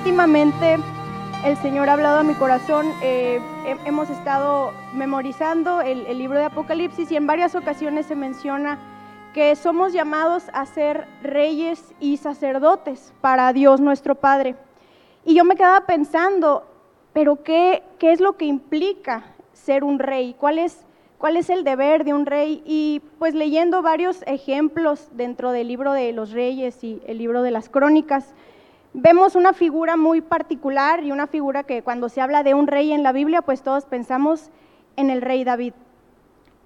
últimamente 0.00 0.78
el 1.44 1.58
Señor 1.58 1.90
ha 1.90 1.92
hablado 1.92 2.20
a 2.20 2.22
mi 2.22 2.32
corazón. 2.32 2.90
Eh, 3.02 3.38
hemos 3.84 4.08
estado 4.08 4.72
memorizando 4.94 5.82
el, 5.82 6.06
el, 6.06 6.16
libro 6.16 6.38
de 6.38 6.46
Apocalipsis 6.46 7.12
y 7.12 7.16
en 7.16 7.26
varias 7.26 7.54
ocasiones 7.54 8.06
se 8.06 8.16
menciona 8.16 8.78
que 9.34 9.54
somos 9.56 9.92
llamados 9.92 10.44
a 10.54 10.64
ser 10.64 11.06
reyes 11.22 11.92
y 12.00 12.16
sacerdotes 12.16 13.12
para 13.20 13.52
Dios 13.52 13.78
nuestro 13.82 14.14
Padre. 14.14 14.56
Y 15.26 15.34
yo 15.34 15.44
me 15.44 15.54
quedaba 15.54 15.84
pensando, 15.84 16.64
pero 17.12 17.42
¿qué, 17.42 17.82
qué 17.98 18.12
es 18.12 18.20
lo 18.20 18.38
que 18.38 18.46
implica 18.46 19.34
ser 19.52 19.84
un 19.84 19.98
rey? 19.98 20.34
¿Cuál 20.38 20.58
es, 20.58 20.86
¿Cuál 21.18 21.36
es 21.36 21.50
el 21.50 21.62
deber 21.62 22.04
de 22.04 22.14
un 22.14 22.24
rey? 22.24 22.62
Y 22.64 23.02
pues 23.18 23.34
leyendo 23.34 23.82
varios 23.82 24.22
ejemplos 24.26 25.08
dentro 25.12 25.52
del 25.52 25.68
libro 25.68 25.92
de 25.92 26.12
los 26.12 26.30
reyes 26.30 26.82
y 26.82 27.02
el 27.06 27.18
libro 27.18 27.42
de 27.42 27.50
las 27.50 27.68
crónicas, 27.68 28.32
vemos 28.92 29.34
una 29.34 29.52
figura 29.52 29.96
muy 29.96 30.20
particular 30.20 31.04
y 31.04 31.12
una 31.12 31.26
figura 31.26 31.62
que 31.62 31.82
cuando 31.82 32.08
se 32.08 32.20
habla 32.20 32.42
de 32.42 32.54
un 32.54 32.66
rey 32.66 32.92
en 32.92 33.02
la 33.02 33.12
Biblia, 33.12 33.42
pues 33.42 33.62
todos 33.62 33.84
pensamos 33.84 34.50
en 34.96 35.10
el 35.10 35.22
rey 35.22 35.44
David. 35.44 35.74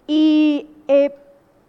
Y 0.06 0.68
eh, 0.88 1.14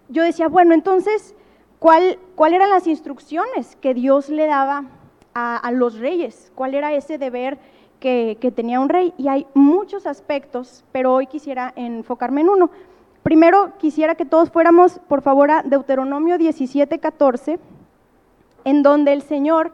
yo 0.09 0.23
decía, 0.23 0.47
bueno, 0.47 0.73
entonces, 0.73 1.35
¿cuál, 1.79 2.19
¿cuál, 2.35 2.53
eran 2.53 2.69
las 2.69 2.87
instrucciones 2.87 3.75
que 3.77 3.93
Dios 3.93 4.29
le 4.29 4.45
daba 4.45 4.85
a, 5.33 5.71
los 5.71 5.99
reyes? 5.99 6.51
¿Cuál 6.55 6.73
era 6.73 6.93
ese 6.93 7.17
deber 7.17 7.57
que, 7.99 8.37
que, 8.39 8.51
tenía 8.51 8.79
un 8.79 8.89
rey? 8.89 9.13
Y 9.17 9.27
hay 9.27 9.47
muchos 9.53 10.05
aspectos, 10.05 10.85
pero 10.91 11.13
hoy 11.13 11.27
quisiera 11.27 11.73
enfocarme 11.75 12.41
en 12.41 12.49
uno. 12.49 12.69
Primero, 13.23 13.73
quisiera 13.79 14.15
que 14.15 14.25
todos 14.25 14.51
fuéramos, 14.51 14.99
por 15.07 15.21
favor, 15.21 15.49
a 15.49 15.63
Deuteronomio 15.63 16.37
17, 16.37 16.99
14, 16.99 17.59
en 18.65 18.83
donde 18.83 19.13
el 19.13 19.21
Señor 19.21 19.71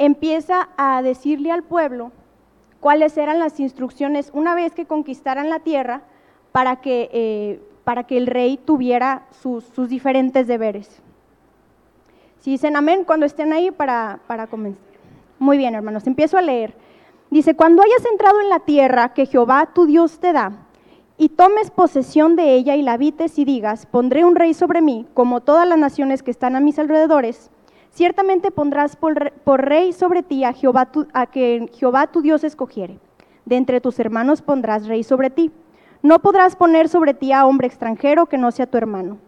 empieza 0.00 0.70
a 0.78 1.02
decirle 1.02 1.52
al 1.52 1.62
pueblo 1.62 2.10
cuáles 2.80 3.18
eran 3.18 3.38
las 3.38 3.60
instrucciones 3.60 4.30
una 4.32 4.54
vez 4.54 4.72
que 4.74 4.86
conquistaran 4.86 5.50
la 5.50 5.60
tierra 5.60 6.00
para 6.52 6.76
que, 6.76 7.10
eh, 7.12 7.60
para 7.84 8.04
que 8.04 8.16
el 8.16 8.26
rey 8.26 8.56
tuviera 8.56 9.26
sus, 9.42 9.66
diferentes 9.90 10.46
deberes. 10.46 11.02
Si 12.38 12.52
dicen 12.52 12.76
amén 12.76 13.04
cuando 13.04 13.26
estén 13.26 13.52
ahí 13.52 13.70
para, 13.70 14.20
para 14.26 14.46
comenzar. 14.46 14.82
Muy 15.38 15.58
bien, 15.58 15.74
hermanos, 15.74 16.06
empiezo 16.06 16.38
a 16.38 16.42
leer. 16.42 16.74
Dice, 17.30 17.54
cuando 17.54 17.82
hayas 17.82 18.04
entrado 18.10 18.40
en 18.40 18.48
la 18.48 18.60
tierra 18.60 19.12
que 19.12 19.26
Jehová 19.26 19.68
tu 19.74 19.84
Dios 19.84 20.18
te 20.18 20.32
da, 20.32 20.52
y 21.18 21.28
tomes 21.28 21.70
posesión 21.70 22.34
de 22.34 22.54
ella 22.54 22.76
y 22.76 22.82
la 22.82 22.94
habites 22.94 23.38
y 23.38 23.44
digas, 23.44 23.84
pondré 23.84 24.24
un 24.24 24.34
rey 24.34 24.54
sobre 24.54 24.80
mí, 24.80 25.06
como 25.12 25.42
todas 25.42 25.68
las 25.68 25.78
naciones 25.78 26.22
que 26.22 26.30
están 26.30 26.56
a 26.56 26.60
mis 26.60 26.78
alrededores, 26.78 27.50
Ciertamente 27.90 28.52
pondrás 28.52 28.94
por, 28.94 29.32
rey 29.44 29.92
sobre 29.92 30.22
ti 30.22 30.44
a 30.44 30.52
Jehová 30.52 30.86
tu, 30.86 31.08
a 31.12 31.26
que 31.26 31.68
Jehová 31.74 32.06
tu 32.06 32.22
Dios 32.22 32.44
escogiere. 32.44 33.00
De 33.44 33.56
entre 33.56 33.80
tus 33.80 33.98
hermanos 33.98 34.42
pondrás 34.42 34.86
rey 34.86 35.02
sobre 35.02 35.28
ti. 35.28 35.50
No 36.00 36.20
podrás 36.20 36.54
poner 36.54 36.88
sobre 36.88 37.14
ti 37.14 37.32
a 37.32 37.44
hombre 37.46 37.66
extranjero 37.66 38.26
que 38.26 38.38
no 38.38 38.52
sea 38.52 38.68
tu 38.68 38.78
hermano. 38.78 39.18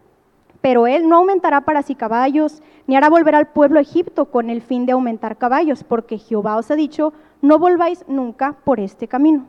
Pero 0.61 0.87
él 0.87 1.09
no 1.09 1.17
aumentará 1.17 1.61
para 1.61 1.81
sí 1.81 1.93
caballos, 1.93 2.63
ni 2.87 2.95
hará 2.95 3.09
volver 3.09 3.35
al 3.35 3.47
pueblo 3.47 3.81
Egipto 3.81 4.25
con 4.31 4.49
el 4.49 4.61
fin 4.61 4.85
de 4.85 4.93
aumentar 4.93 5.37
caballos, 5.37 5.83
porque 5.83 6.17
Jehová 6.17 6.55
os 6.55 6.71
ha 6.71 6.75
dicho, 6.75 7.11
no 7.41 7.59
volváis 7.59 8.05
nunca 8.07 8.55
por 8.63 8.79
este 8.79 9.09
camino. 9.09 9.45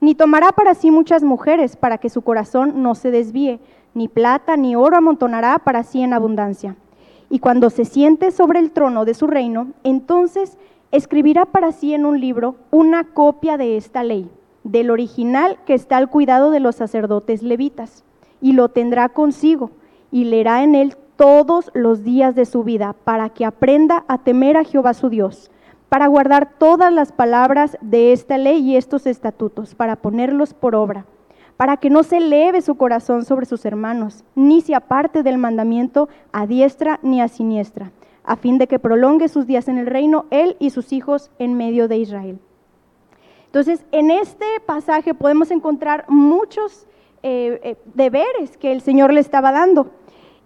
Ni 0.00 0.16
tomará 0.16 0.50
para 0.50 0.74
sí 0.74 0.90
muchas 0.90 1.22
mujeres, 1.22 1.76
para 1.76 1.98
que 1.98 2.10
su 2.10 2.22
corazón 2.22 2.82
no 2.82 2.96
se 2.96 3.12
desvíe, 3.12 3.60
ni 3.94 4.08
plata 4.08 4.56
ni 4.56 4.74
oro 4.74 4.96
amontonará 4.96 5.60
para 5.60 5.84
sí 5.84 6.02
en 6.02 6.12
abundancia 6.12 6.74
y 7.28 7.40
cuando 7.40 7.70
se 7.70 7.84
siente 7.84 8.30
sobre 8.30 8.60
el 8.60 8.70
trono 8.70 9.04
de 9.04 9.14
su 9.14 9.26
reino, 9.26 9.68
entonces 9.82 10.58
escribirá 10.92 11.46
para 11.46 11.72
sí 11.72 11.94
en 11.94 12.06
un 12.06 12.20
libro 12.20 12.56
una 12.70 13.04
copia 13.04 13.56
de 13.56 13.76
esta 13.76 14.04
ley, 14.04 14.30
del 14.64 14.90
original 14.90 15.58
que 15.66 15.74
está 15.74 15.96
al 15.96 16.08
cuidado 16.08 16.50
de 16.50 16.60
los 16.60 16.76
sacerdotes 16.76 17.42
levitas, 17.42 18.04
y 18.40 18.52
lo 18.52 18.68
tendrá 18.68 19.08
consigo, 19.08 19.70
y 20.12 20.24
leerá 20.24 20.62
en 20.62 20.74
él 20.74 20.96
todos 21.16 21.70
los 21.74 22.04
días 22.04 22.34
de 22.34 22.44
su 22.44 22.62
vida, 22.62 22.94
para 23.04 23.30
que 23.30 23.44
aprenda 23.44 24.04
a 24.06 24.18
temer 24.18 24.56
a 24.56 24.64
Jehová 24.64 24.94
su 24.94 25.08
Dios, 25.08 25.50
para 25.88 26.06
guardar 26.06 26.54
todas 26.58 26.92
las 26.92 27.12
palabras 27.12 27.76
de 27.80 28.12
esta 28.12 28.38
ley 28.38 28.58
y 28.58 28.76
estos 28.76 29.06
estatutos, 29.06 29.74
para 29.74 29.96
ponerlos 29.96 30.54
por 30.54 30.74
obra 30.74 31.06
para 31.56 31.76
que 31.78 31.90
no 31.90 32.02
se 32.02 32.18
eleve 32.18 32.60
su 32.60 32.74
corazón 32.76 33.24
sobre 33.24 33.46
sus 33.46 33.64
hermanos, 33.64 34.24
ni 34.34 34.60
se 34.60 34.74
aparte 34.74 35.22
del 35.22 35.38
mandamiento 35.38 36.08
a 36.32 36.46
diestra 36.46 37.00
ni 37.02 37.20
a 37.20 37.28
siniestra, 37.28 37.92
a 38.24 38.36
fin 38.36 38.58
de 38.58 38.66
que 38.66 38.78
prolongue 38.78 39.28
sus 39.28 39.46
días 39.46 39.68
en 39.68 39.78
el 39.78 39.86
reino, 39.86 40.26
él 40.30 40.56
y 40.58 40.70
sus 40.70 40.92
hijos 40.92 41.30
en 41.38 41.54
medio 41.54 41.88
de 41.88 41.96
Israel. 41.98 42.38
Entonces, 43.46 43.86
en 43.90 44.10
este 44.10 44.44
pasaje 44.66 45.14
podemos 45.14 45.50
encontrar 45.50 46.04
muchos 46.08 46.86
eh, 47.22 47.58
eh, 47.62 47.76
deberes 47.94 48.56
que 48.58 48.70
el 48.72 48.82
Señor 48.82 49.12
le 49.12 49.20
estaba 49.20 49.50
dando. 49.50 49.92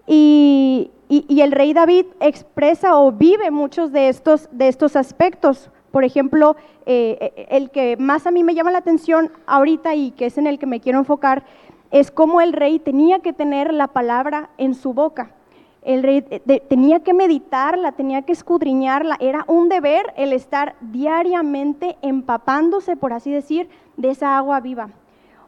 Y, 0.07 0.93
y, 1.09 1.41
el 1.41 1.53
rey 1.53 1.73
David 1.73 2.07
expresa 2.21 2.97
o 2.97 3.11
vive 3.11 3.51
muchos 3.51 3.91
de 3.93 4.09
estos, 4.09 4.49
de 4.53 4.69
estos 4.69 4.95
aspectos. 4.95 5.71
Por 5.91 6.05
ejemplo, 6.05 6.57
eh, 6.87 7.17
eh, 7.21 7.47
el 7.51 7.71
que 7.71 7.97
más 7.97 8.27
a 8.27 8.31
mí 8.31 8.45
me 8.45 8.55
llama 8.55 8.71
la 8.71 8.79
atención 8.79 9.33
ahorita 9.47 9.95
y 9.95 10.13
que 10.13 10.27
es 10.27 10.39
en 10.39 10.47
el 10.47 10.59
que 10.59 10.67
me 10.67 10.81
quiero 10.81 10.99
enfocar, 10.99 11.45
es 11.91 12.11
cómo 12.11 12.41
el 12.41 12.53
rey 12.53 12.79
tenía 12.79 13.19
que 13.19 13.33
tener 13.33 13.75
la 13.75 13.89
palabra 13.89 14.51
en 14.59 14.75
su 14.75 14.95
boca. 14.95 15.33
El 15.83 16.03
rey 16.03 16.25
eh, 16.31 16.61
tenía 16.69 17.01
que 17.01 17.15
meditarla, 17.15 17.93
tenía 17.93 18.23
que 18.23 18.33
escudriñarla. 18.33 19.17
Era 19.19 19.45
un 19.49 19.69
deber 19.69 20.13
el 20.17 20.33
estar 20.33 20.77
diariamente 20.81 21.97
empapándose, 22.03 22.97
por 22.97 23.13
así 23.13 23.33
decir, 23.33 23.69
de 23.97 24.11
esa 24.11 24.37
agua 24.37 24.61
viva. 24.61 24.91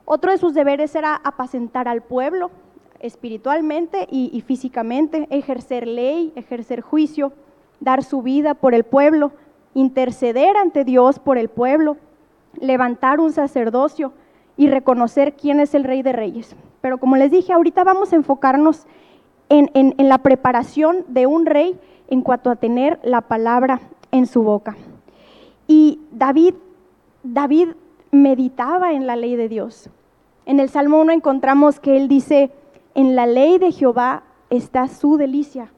Otro 0.04 0.32
de 0.32 0.38
sus 0.38 0.54
deberes 0.54 0.94
era 0.96 1.14
apacentar 1.22 1.86
al 1.86 2.02
pueblo 2.02 2.50
espiritualmente 2.98 4.06
y 4.08 4.40
físicamente, 4.42 5.26
ejercer 5.30 5.88
ley, 5.88 6.32
ejercer 6.36 6.82
juicio, 6.82 7.32
dar 7.80 8.04
su 8.04 8.22
vida 8.22 8.54
por 8.54 8.74
el 8.74 8.84
pueblo 8.84 9.32
interceder 9.74 10.56
ante 10.56 10.84
Dios 10.84 11.18
por 11.18 11.38
el 11.38 11.48
pueblo, 11.48 11.96
levantar 12.60 13.20
un 13.20 13.32
sacerdocio 13.32 14.12
y 14.56 14.68
reconocer 14.68 15.34
quién 15.34 15.60
es 15.60 15.74
el 15.74 15.84
rey 15.84 16.02
de 16.02 16.12
reyes. 16.12 16.54
Pero 16.80 16.98
como 16.98 17.16
les 17.16 17.30
dije, 17.30 17.52
ahorita 17.52 17.84
vamos 17.84 18.12
a 18.12 18.16
enfocarnos 18.16 18.86
en, 19.48 19.94
la 19.98 20.18
preparación 20.18 21.04
de 21.08 21.26
un 21.26 21.46
rey 21.46 21.78
en 22.08 22.22
cuanto 22.22 22.50
a 22.50 22.56
tener 22.56 22.98
la 23.02 23.22
palabra 23.22 23.80
en 24.10 24.26
su 24.26 24.42
boca. 24.42 24.76
Y 25.66 26.00
David, 26.10 26.54
David 27.22 27.68
meditaba 28.10 28.92
en 28.92 29.06
la 29.06 29.16
ley 29.16 29.36
de 29.36 29.48
Dios. 29.48 29.90
En 30.46 30.60
el 30.60 30.68
Salmo 30.68 31.00
1 31.00 31.12
encontramos 31.12 31.80
que 31.80 31.96
él 31.96 32.08
dice, 32.08 32.50
en 32.94 33.14
la 33.14 33.26
ley 33.26 33.58
de 33.58 33.72
Jehová 33.72 34.24
está 34.50 34.88
su 34.88 35.16
delicia, 35.16 35.70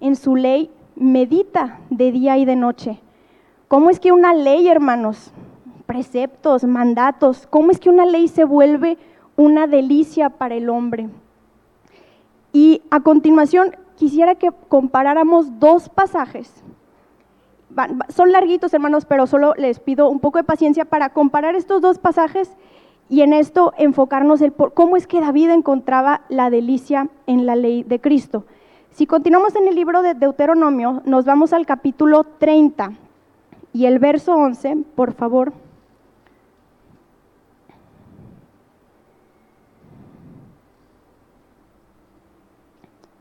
en 0.00 0.16
su 0.16 0.36
ley 0.36 0.70
medita 0.96 1.78
de 1.90 2.12
día 2.12 2.36
y 2.38 2.44
de 2.44 2.56
noche. 2.56 3.00
¿Cómo 3.70 3.88
es 3.88 4.00
que 4.00 4.10
una 4.10 4.34
ley, 4.34 4.66
hermanos, 4.66 5.30
preceptos, 5.86 6.64
mandatos, 6.64 7.46
cómo 7.46 7.70
es 7.70 7.78
que 7.78 7.88
una 7.88 8.04
ley 8.04 8.26
se 8.26 8.42
vuelve 8.42 8.98
una 9.36 9.68
delicia 9.68 10.28
para 10.28 10.56
el 10.56 10.68
hombre? 10.68 11.08
Y 12.52 12.82
a 12.90 12.98
continuación 12.98 13.76
quisiera 13.94 14.34
que 14.34 14.50
comparáramos 14.66 15.60
dos 15.60 15.88
pasajes. 15.88 16.64
Son 18.08 18.32
larguitos, 18.32 18.74
hermanos, 18.74 19.04
pero 19.04 19.28
solo 19.28 19.54
les 19.56 19.78
pido 19.78 20.10
un 20.10 20.18
poco 20.18 20.38
de 20.38 20.44
paciencia 20.44 20.84
para 20.84 21.10
comparar 21.10 21.54
estos 21.54 21.80
dos 21.80 22.00
pasajes 22.00 22.50
y 23.08 23.20
en 23.20 23.32
esto 23.32 23.72
enfocarnos 23.78 24.40
en 24.42 24.50
cómo 24.50 24.96
es 24.96 25.06
que 25.06 25.20
David 25.20 25.50
encontraba 25.50 26.22
la 26.28 26.50
delicia 26.50 27.08
en 27.28 27.46
la 27.46 27.54
ley 27.54 27.84
de 27.84 28.00
Cristo. 28.00 28.46
Si 28.90 29.06
continuamos 29.06 29.54
en 29.54 29.68
el 29.68 29.76
libro 29.76 30.02
de 30.02 30.14
Deuteronomio, 30.14 31.02
nos 31.04 31.24
vamos 31.24 31.52
al 31.52 31.66
capítulo 31.66 32.24
30, 32.24 32.94
y 33.72 33.86
el 33.86 33.98
verso 33.98 34.34
11, 34.34 34.78
por 34.94 35.12
favor. 35.12 35.52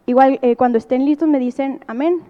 Igual 0.06 0.40
eh, 0.42 0.56
cuando 0.56 0.80
estén 0.80 1.06
listos 1.06 1.30
me 1.30 1.38
dicen 1.38 1.82
amén. 1.86 2.22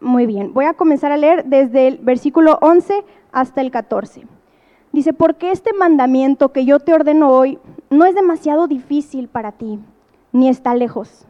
Muy 0.00 0.26
bien, 0.26 0.54
voy 0.54 0.66
a 0.66 0.74
comenzar 0.74 1.12
a 1.12 1.16
leer 1.16 1.44
desde 1.44 1.88
el 1.88 1.98
versículo 1.98 2.58
11 2.62 3.04
hasta 3.32 3.60
el 3.60 3.70
14. 3.70 4.26
Dice, 4.92 5.12
porque 5.12 5.50
este 5.50 5.74
mandamiento 5.74 6.52
que 6.52 6.64
yo 6.64 6.80
te 6.80 6.94
ordeno 6.94 7.30
hoy 7.30 7.58
no 7.90 8.06
es 8.06 8.14
demasiado 8.14 8.66
difícil 8.66 9.28
para 9.28 9.52
ti, 9.52 9.78
ni 10.32 10.48
está 10.48 10.74
lejos. 10.74 11.26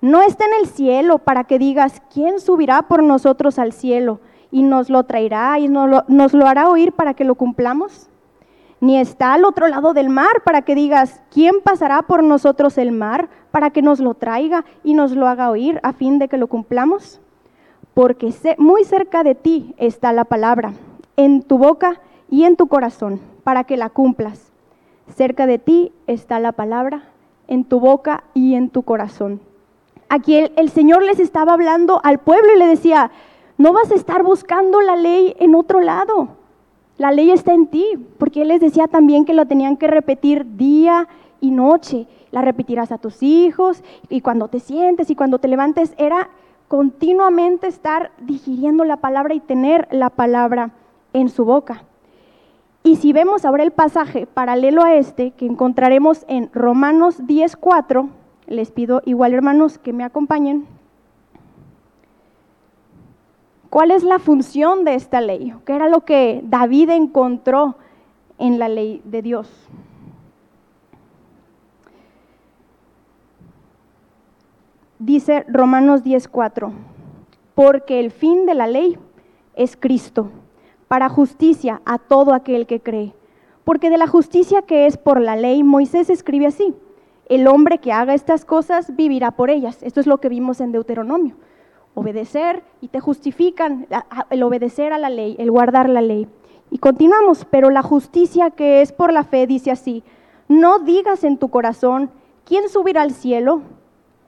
No 0.00 0.22
está 0.22 0.46
en 0.46 0.54
el 0.60 0.68
cielo 0.68 1.18
para 1.18 1.44
que 1.44 1.58
digas, 1.58 2.00
¿quién 2.12 2.40
subirá 2.40 2.82
por 2.82 3.02
nosotros 3.02 3.58
al 3.58 3.72
cielo? 3.72 4.20
Y 4.54 4.62
nos 4.62 4.88
lo 4.88 5.02
traerá 5.02 5.58
y 5.58 5.66
nos 5.66 6.32
lo, 6.32 6.46
hará 6.46 6.68
oír 6.68 6.92
para 6.92 7.14
que 7.14 7.24
lo 7.24 7.34
cumplamos. 7.34 8.08
Ni 8.78 9.00
está 9.00 9.34
al 9.34 9.44
otro 9.44 9.66
lado 9.66 9.94
del 9.94 10.08
mar 10.08 10.42
para 10.44 10.62
que 10.62 10.76
digas, 10.76 11.20
¿quién 11.32 11.56
pasará 11.64 12.02
por 12.02 12.22
nosotros 12.22 12.78
el 12.78 12.92
mar 12.92 13.28
para 13.50 13.70
que 13.70 13.82
nos 13.82 13.98
lo 13.98 14.14
traiga 14.14 14.64
y 14.84 14.94
nos 14.94 15.10
lo 15.10 15.26
haga 15.26 15.50
oír 15.50 15.80
a 15.82 15.92
fin 15.92 16.20
de 16.20 16.28
que 16.28 16.38
lo 16.38 16.46
cumplamos? 16.46 17.20
Porque 17.94 18.32
muy 18.56 18.84
cerca 18.84 19.24
de 19.24 19.34
ti 19.34 19.74
está 19.76 20.12
la 20.12 20.24
palabra, 20.24 20.72
en 21.16 21.42
tu 21.42 21.58
boca 21.58 22.00
y 22.30 22.44
en 22.44 22.54
tu 22.54 22.68
corazón, 22.68 23.20
para 23.42 23.64
que 23.64 23.76
la 23.76 23.90
cumplas. 23.90 24.52
Cerca 25.08 25.48
de 25.48 25.58
ti 25.58 25.90
está 26.06 26.38
la 26.38 26.52
palabra, 26.52 27.02
en 27.48 27.64
tu 27.64 27.80
boca 27.80 28.22
y 28.34 28.54
en 28.54 28.70
tu 28.70 28.84
corazón. 28.84 29.40
Aquí 30.08 30.36
el, 30.36 30.70
Señor 30.70 31.02
les 31.02 31.18
estaba 31.18 31.54
hablando 31.54 32.00
al 32.04 32.18
pueblo 32.18 32.54
y 32.54 32.58
le 32.60 32.68
decía, 32.68 33.10
no 33.56 33.72
vas 33.72 33.90
a 33.90 33.94
estar 33.94 34.22
buscando 34.22 34.80
la 34.80 34.96
ley 34.96 35.36
en 35.38 35.54
otro 35.54 35.80
lado. 35.80 36.28
La 36.96 37.10
ley 37.12 37.30
está 37.30 37.54
en 37.54 37.66
ti, 37.66 37.84
porque 38.18 38.42
Él 38.42 38.48
les 38.48 38.60
decía 38.60 38.86
también 38.86 39.24
que 39.24 39.34
lo 39.34 39.46
tenían 39.46 39.76
que 39.76 39.86
repetir 39.86 40.56
día 40.56 41.08
y 41.40 41.50
noche. 41.50 42.06
La 42.30 42.42
repetirás 42.42 42.92
a 42.92 42.98
tus 42.98 43.22
hijos 43.22 43.82
y 44.08 44.20
cuando 44.20 44.48
te 44.48 44.60
sientes 44.60 45.10
y 45.10 45.16
cuando 45.16 45.38
te 45.38 45.48
levantes. 45.48 45.94
Era 45.98 46.30
continuamente 46.68 47.66
estar 47.66 48.12
digiriendo 48.20 48.84
la 48.84 48.96
palabra 48.96 49.34
y 49.34 49.40
tener 49.40 49.88
la 49.90 50.10
palabra 50.10 50.70
en 51.12 51.28
su 51.28 51.44
boca. 51.44 51.84
Y 52.82 52.96
si 52.96 53.12
vemos 53.12 53.44
ahora 53.44 53.62
el 53.62 53.70
pasaje 53.70 54.26
paralelo 54.26 54.82
a 54.82 54.94
este 54.94 55.30
que 55.30 55.46
encontraremos 55.46 56.24
en 56.28 56.50
Romanos 56.52 57.18
10:4, 57.26 58.08
les 58.46 58.70
pido 58.70 59.00
igual 59.04 59.32
hermanos 59.32 59.78
que 59.78 59.92
me 59.92 60.04
acompañen. 60.04 60.66
¿Cuál 63.74 63.90
es 63.90 64.04
la 64.04 64.20
función 64.20 64.84
de 64.84 64.94
esta 64.94 65.20
ley? 65.20 65.52
¿Qué 65.66 65.74
era 65.74 65.88
lo 65.88 66.02
que 66.02 66.42
David 66.44 66.90
encontró 66.90 67.74
en 68.38 68.60
la 68.60 68.68
ley 68.68 69.02
de 69.04 69.20
Dios? 69.20 69.50
Dice 75.00 75.44
Romanos 75.48 76.04
10:4, 76.04 76.70
porque 77.56 77.98
el 77.98 78.12
fin 78.12 78.46
de 78.46 78.54
la 78.54 78.68
ley 78.68 78.96
es 79.56 79.76
Cristo 79.76 80.30
para 80.86 81.08
justicia 81.08 81.82
a 81.84 81.98
todo 81.98 82.32
aquel 82.32 82.68
que 82.68 82.78
cree. 82.78 83.12
Porque 83.64 83.90
de 83.90 83.98
la 83.98 84.06
justicia 84.06 84.62
que 84.62 84.86
es 84.86 84.96
por 84.96 85.20
la 85.20 85.34
ley, 85.34 85.64
Moisés 85.64 86.10
escribe 86.10 86.46
así, 86.46 86.76
el 87.28 87.48
hombre 87.48 87.78
que 87.78 87.90
haga 87.90 88.14
estas 88.14 88.44
cosas 88.44 88.94
vivirá 88.94 89.32
por 89.32 89.50
ellas. 89.50 89.82
Esto 89.82 89.98
es 89.98 90.06
lo 90.06 90.18
que 90.18 90.28
vimos 90.28 90.60
en 90.60 90.70
Deuteronomio. 90.70 91.34
Obedecer 91.94 92.62
y 92.80 92.88
te 92.88 93.00
justifican 93.00 93.86
el 94.30 94.42
obedecer 94.42 94.92
a 94.92 94.98
la 94.98 95.10
ley, 95.10 95.36
el 95.38 95.50
guardar 95.50 95.88
la 95.88 96.02
ley. 96.02 96.28
Y 96.70 96.78
continuamos, 96.78 97.46
pero 97.48 97.70
la 97.70 97.82
justicia 97.82 98.50
que 98.50 98.82
es 98.82 98.92
por 98.92 99.12
la 99.12 99.24
fe 99.24 99.46
dice 99.46 99.70
así, 99.70 100.02
no 100.48 100.80
digas 100.80 101.24
en 101.24 101.38
tu 101.38 101.48
corazón, 101.48 102.10
¿quién 102.44 102.68
subirá 102.68 103.02
al 103.02 103.12
cielo? 103.12 103.62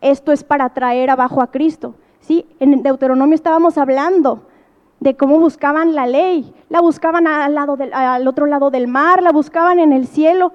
Esto 0.00 0.32
es 0.32 0.44
para 0.44 0.68
traer 0.70 1.10
abajo 1.10 1.42
a 1.42 1.50
Cristo. 1.50 1.94
¿Sí? 2.20 2.46
En 2.58 2.82
Deuteronomio 2.82 3.34
estábamos 3.34 3.78
hablando 3.78 4.42
de 5.00 5.16
cómo 5.16 5.38
buscaban 5.38 5.94
la 5.94 6.06
ley. 6.06 6.52
La 6.68 6.80
buscaban 6.80 7.26
al, 7.26 7.54
lado 7.54 7.76
al 7.92 8.26
otro 8.26 8.46
lado 8.46 8.70
del 8.70 8.88
mar, 8.88 9.22
la 9.22 9.32
buscaban 9.32 9.78
en 9.78 9.92
el 9.92 10.06
cielo, 10.06 10.52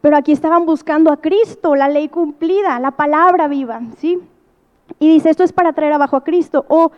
pero 0.00 0.16
aquí 0.16 0.32
estaban 0.32 0.66
buscando 0.66 1.10
a 1.10 1.20
Cristo, 1.20 1.74
la 1.74 1.88
ley 1.88 2.08
cumplida, 2.08 2.78
la 2.80 2.92
palabra 2.92 3.48
viva, 3.48 3.80
¿sí? 3.98 4.20
Y 4.98 5.08
dice, 5.08 5.30
esto 5.30 5.44
es 5.44 5.52
para 5.52 5.72
traer 5.72 5.92
abajo 5.92 6.16
a 6.16 6.24
Cristo. 6.24 6.64
O, 6.68 6.92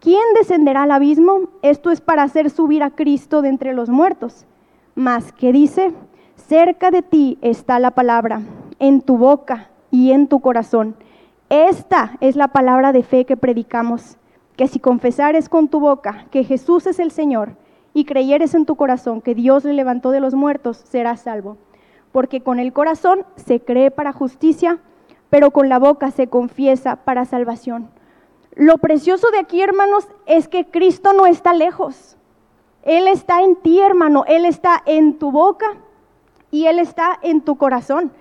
¿quién 0.00 0.22
descenderá 0.34 0.82
al 0.84 0.90
abismo? 0.90 1.50
Esto 1.62 1.90
es 1.90 2.00
para 2.00 2.22
hacer 2.22 2.50
subir 2.50 2.82
a 2.82 2.90
Cristo 2.90 3.42
de 3.42 3.48
entre 3.48 3.74
los 3.74 3.88
muertos. 3.88 4.46
Más 4.94 5.32
que 5.32 5.52
dice, 5.52 5.92
cerca 6.36 6.90
de 6.90 7.02
ti 7.02 7.38
está 7.42 7.78
la 7.78 7.92
palabra, 7.92 8.42
en 8.78 9.00
tu 9.00 9.16
boca 9.16 9.70
y 9.90 10.12
en 10.12 10.28
tu 10.28 10.40
corazón. 10.40 10.96
Esta 11.48 12.16
es 12.20 12.36
la 12.36 12.48
palabra 12.48 12.92
de 12.92 13.02
fe 13.02 13.24
que 13.24 13.36
predicamos 13.36 14.16
que 14.56 14.68
si 14.68 14.78
confesares 14.78 15.48
con 15.48 15.68
tu 15.68 15.80
boca 15.80 16.26
que 16.30 16.44
Jesús 16.44 16.86
es 16.86 16.98
el 16.98 17.10
Señor 17.10 17.56
y 17.92 18.04
creyeres 18.04 18.54
en 18.54 18.66
tu 18.66 18.76
corazón 18.76 19.20
que 19.20 19.34
Dios 19.34 19.64
le 19.64 19.72
levantó 19.72 20.10
de 20.10 20.20
los 20.20 20.34
muertos, 20.34 20.78
serás 20.78 21.20
salvo. 21.20 21.56
Porque 22.12 22.40
con 22.40 22.58
el 22.58 22.72
corazón 22.72 23.24
se 23.36 23.60
cree 23.60 23.90
para 23.90 24.12
justicia, 24.12 24.78
pero 25.34 25.50
con 25.50 25.68
la 25.68 25.80
boca 25.80 26.12
se 26.12 26.28
confiesa 26.28 26.94
para 26.94 27.24
salvación. 27.24 27.90
Lo 28.54 28.78
precioso 28.78 29.32
de 29.32 29.40
aquí, 29.40 29.62
hermanos, 29.62 30.06
es 30.26 30.46
que 30.46 30.64
Cristo 30.64 31.12
no 31.12 31.26
está 31.26 31.52
lejos. 31.54 32.16
Él 32.84 33.08
está 33.08 33.42
en 33.42 33.56
ti, 33.56 33.80
hermano. 33.80 34.24
Él 34.28 34.44
está 34.44 34.80
en 34.86 35.18
tu 35.18 35.32
boca 35.32 35.66
y 36.52 36.66
Él 36.66 36.78
está 36.78 37.18
en 37.20 37.40
tu 37.40 37.56
corazón. 37.56 38.12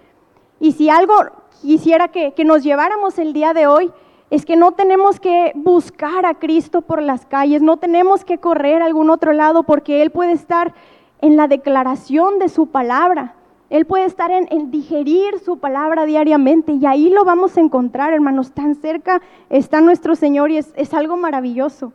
Y 0.60 0.72
si 0.72 0.90
algo 0.90 1.14
quisiera 1.62 2.08
que, 2.08 2.34
que 2.34 2.46
nos 2.46 2.64
lleváramos 2.64 3.20
el 3.20 3.32
día 3.32 3.54
de 3.54 3.68
hoy, 3.68 3.92
es 4.32 4.44
que 4.44 4.56
no 4.56 4.72
tenemos 4.72 5.20
que 5.20 5.52
buscar 5.54 6.26
a 6.26 6.40
Cristo 6.40 6.82
por 6.82 7.00
las 7.00 7.28
calles, 7.28 7.62
no 7.62 7.78
tenemos 7.78 8.26
que 8.26 8.40
correr 8.40 8.82
a 8.82 8.86
algún 8.86 9.12
otro 9.12 9.34
lado 9.34 9.62
porque 9.62 10.02
Él 10.02 10.10
puede 10.10 10.32
estar 10.32 10.74
en 11.22 11.38
la 11.38 11.48
declaración 11.48 12.40
de 12.40 12.50
su 12.50 12.72
palabra. 12.72 13.36
Él 13.74 13.86
puede 13.86 14.06
estar 14.06 14.30
en, 14.30 14.70
digerir 14.70 15.40
su 15.40 15.58
palabra 15.58 16.06
diariamente 16.06 16.74
y 16.74 16.86
ahí 16.86 17.10
lo 17.10 17.26
vamos 17.26 17.58
a 17.58 17.60
encontrar, 17.60 18.14
hermanos. 18.14 18.52
Tan 18.52 18.76
cerca 18.76 19.20
está 19.50 19.82
nuestro 19.82 20.14
Señor 20.14 20.52
y 20.52 20.58
es, 20.58 20.94
algo 20.94 21.18
maravilloso. 21.18 21.92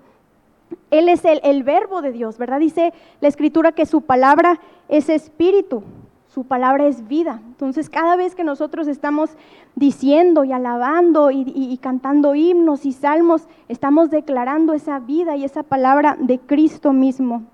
Él 0.90 1.08
es 1.08 1.25
el, 1.25 1.62
verbo 1.62 2.02
de 2.02 2.10
Dios, 2.10 2.36
¿verdad? 2.36 2.58
Dice 2.58 2.92
la 3.20 3.28
escritura 3.28 3.70
que 3.70 3.86
su 3.86 4.00
palabra 4.00 4.58
es 4.88 5.08
espíritu 5.08 5.84
su 6.26 6.44
palabra 6.44 6.86
es 6.86 7.06
vida. 7.08 7.40
Entonces, 7.46 7.88
cada 7.88 8.14
vez 8.14 8.34
que 8.34 8.44
nosotros 8.44 8.86
estamos 8.86 9.31
diciendo 9.76 10.44
y 10.44 10.52
alabando 10.52 11.31
y, 11.31 11.78
cantando 11.81 12.34
himnos 12.34 12.86
y 12.86 12.92
salmos, 12.92 13.48
estamos 13.69 14.10
declarando 14.10 14.74
esa 14.74 14.98
vida 14.98 15.36
y 15.36 15.44
esa 15.44 15.62
palabra 15.62 16.16
de 16.20 16.38
Cristo 16.38 16.92
mismo. 16.92 17.44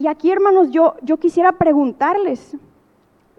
Y 0.00 0.06
aquí, 0.06 0.30
hermanos, 0.30 0.70
yo, 0.70 0.94
yo 1.02 1.18
quisiera 1.18 1.52
preguntarles 1.52 2.56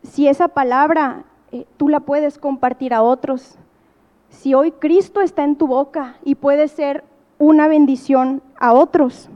si 0.03 0.27
esa 0.27 0.47
palabra 0.47 1.23
eh, 1.51 1.65
tú 1.75 1.89
la 1.89 2.01
puedes 2.01 2.37
compartir 2.37 2.93
a 2.93 3.01
otros. 3.01 3.57
Si 4.29 4.53
hoy 4.53 4.71
Cristo 4.71 5.21
está 5.21 5.43
en 5.43 5.55
tu 5.55 5.65
boca 5.65 6.17
y 6.23 6.35
puede 6.35 6.67
ser 6.67 7.03
una 7.39 7.67
bendición 7.67 8.43
a 8.59 8.73
otros. 8.73 9.27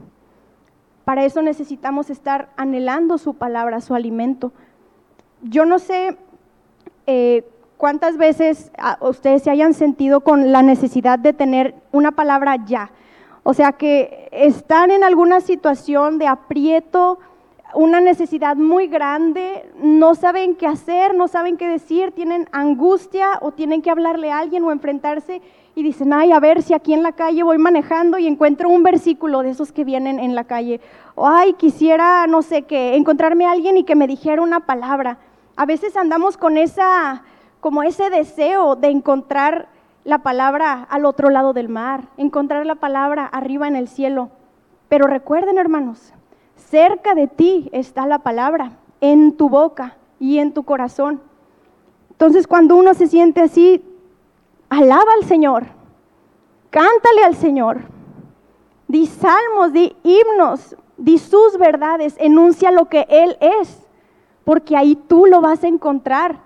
Para 1.04 1.24
eso 1.24 1.42
necesitamos 1.42 2.10
estar 2.10 2.50
anhelando 2.56 3.18
su 3.18 3.34
palabra, 3.34 3.80
su 3.80 3.96
alimento. 3.96 4.52
Yo 5.42 5.64
no 5.64 5.80
sé 5.80 6.16
eh, 7.08 7.44
cuántas 7.76 8.18
veces 8.18 8.70
ah, 8.78 8.98
ustedes 9.00 9.42
se 9.42 9.50
hayan 9.50 9.74
sentido 9.74 10.20
con 10.20 10.52
la 10.52 10.62
necesidad 10.62 11.18
de 11.18 11.32
tener 11.32 11.74
una 11.90 12.12
palabra 12.12 12.64
ya. 12.64 12.92
O 13.48 13.54
sea, 13.54 13.70
que 13.70 14.28
están 14.32 14.90
en 14.90 15.04
alguna 15.04 15.40
situación 15.40 16.18
de 16.18 16.26
aprieto, 16.26 17.20
una 17.74 18.00
necesidad 18.00 18.56
muy 18.56 18.88
grande, 18.88 19.70
no 19.80 20.16
saben 20.16 20.56
qué 20.56 20.66
hacer, 20.66 21.14
no 21.14 21.28
saben 21.28 21.56
qué 21.56 21.68
decir, 21.68 22.10
tienen 22.10 22.48
angustia 22.50 23.38
o 23.40 23.52
tienen 23.52 23.82
que 23.82 23.90
hablarle 23.92 24.32
a 24.32 24.40
alguien 24.40 24.64
o 24.64 24.72
enfrentarse 24.72 25.42
y 25.76 25.84
dicen, 25.84 26.12
ay, 26.12 26.32
a 26.32 26.40
ver 26.40 26.60
si 26.60 26.74
aquí 26.74 26.92
en 26.92 27.04
la 27.04 27.12
calle 27.12 27.44
voy 27.44 27.58
manejando 27.58 28.18
y 28.18 28.26
encuentro 28.26 28.68
un 28.68 28.82
versículo 28.82 29.44
de 29.44 29.50
esos 29.50 29.70
que 29.70 29.84
vienen 29.84 30.18
en 30.18 30.34
la 30.34 30.42
calle. 30.42 30.80
O, 31.14 31.28
ay, 31.28 31.52
quisiera, 31.52 32.26
no 32.26 32.42
sé 32.42 32.62
qué, 32.62 32.96
encontrarme 32.96 33.46
a 33.46 33.52
alguien 33.52 33.76
y 33.76 33.84
que 33.84 33.94
me 33.94 34.08
dijera 34.08 34.42
una 34.42 34.66
palabra. 34.66 35.18
A 35.54 35.66
veces 35.66 35.96
andamos 35.96 36.36
con 36.36 36.56
esa, 36.56 37.22
como 37.60 37.84
ese 37.84 38.10
deseo 38.10 38.74
de 38.74 38.88
encontrar 38.88 39.68
la 40.06 40.18
palabra 40.18 40.86
al 40.88 41.04
otro 41.04 41.30
lado 41.30 41.52
del 41.52 41.68
mar, 41.68 42.04
encontrar 42.16 42.64
la 42.64 42.76
palabra 42.76 43.26
arriba 43.26 43.66
en 43.66 43.74
el 43.74 43.88
cielo. 43.88 44.30
Pero 44.88 45.08
recuerden, 45.08 45.58
hermanos, 45.58 46.12
cerca 46.54 47.16
de 47.16 47.26
ti 47.26 47.68
está 47.72 48.06
la 48.06 48.20
palabra, 48.20 48.78
en 49.00 49.36
tu 49.36 49.48
boca 49.48 49.96
y 50.20 50.38
en 50.38 50.54
tu 50.54 50.62
corazón. 50.62 51.20
Entonces, 52.12 52.46
cuando 52.46 52.76
uno 52.76 52.94
se 52.94 53.08
siente 53.08 53.40
así, 53.40 53.84
alaba 54.68 55.10
al 55.20 55.26
Señor, 55.26 55.66
cántale 56.70 57.24
al 57.24 57.34
Señor, 57.34 57.80
di 58.86 59.06
salmos, 59.06 59.72
di 59.72 59.96
himnos, 60.04 60.76
di 60.96 61.18
sus 61.18 61.58
verdades, 61.58 62.14
enuncia 62.20 62.70
lo 62.70 62.84
que 62.88 63.08
Él 63.10 63.36
es, 63.40 63.82
porque 64.44 64.76
ahí 64.76 64.94
tú 64.94 65.26
lo 65.26 65.40
vas 65.40 65.64
a 65.64 65.68
encontrar. 65.68 66.38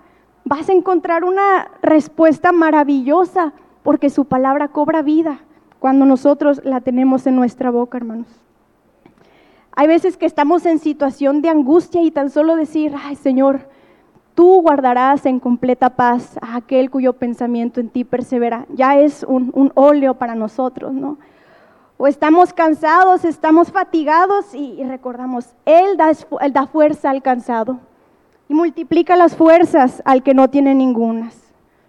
Vas 0.43 0.69
a 0.69 0.73
encontrar 0.73 1.23
una 1.23 1.69
respuesta 1.81 2.51
maravillosa, 2.51 3.53
porque 3.83 4.09
su 4.09 4.25
palabra 4.25 4.67
cobra 4.69 5.01
vida 5.01 5.39
cuando 5.79 6.05
nosotros 6.05 6.61
la 6.63 6.81
tenemos 6.81 7.25
en 7.25 7.35
nuestra 7.35 7.71
boca, 7.71 7.97
hermanos. 7.97 8.27
Hay 9.75 9.87
veces 9.87 10.17
que 10.17 10.25
estamos 10.25 10.65
en 10.65 10.79
situación 10.79 11.41
de 11.41 11.49
angustia 11.49 12.01
y 12.01 12.11
tan 12.11 12.29
solo 12.29 12.55
decir, 12.55 12.93
ay 13.03 13.15
Señor, 13.15 13.67
Tú 14.35 14.61
guardarás 14.61 15.25
en 15.25 15.39
completa 15.39 15.91
paz 15.91 16.39
a 16.41 16.55
aquel 16.55 16.89
cuyo 16.89 17.13
pensamiento 17.13 17.79
en 17.79 17.89
ti 17.89 18.03
persevera. 18.05 18.65
Ya 18.69 18.97
es 18.97 19.23
un, 19.27 19.71
óleo 19.75 20.13
para 20.13 20.35
nosotros, 20.35 20.93
¿no? 20.93 21.17
O 21.97 22.07
estamos 22.07 22.53
cansados, 22.53 23.25
estamos 23.25 23.71
fatigados 23.71 24.55
y, 24.55 24.83
recordamos, 24.83 25.53
él 25.65 25.97
da, 25.97 26.11
él 26.41 26.53
da 26.53 26.65
fuerza 26.65 27.09
al 27.09 27.21
cansado 27.21 27.79
y 28.51 28.53
multiplica 28.53 29.15
las 29.15 29.33
fuerzas 29.37 30.01
al 30.03 30.23
que 30.23 30.33
no 30.33 30.49
tiene 30.49 30.75
ningunas. 30.75 31.37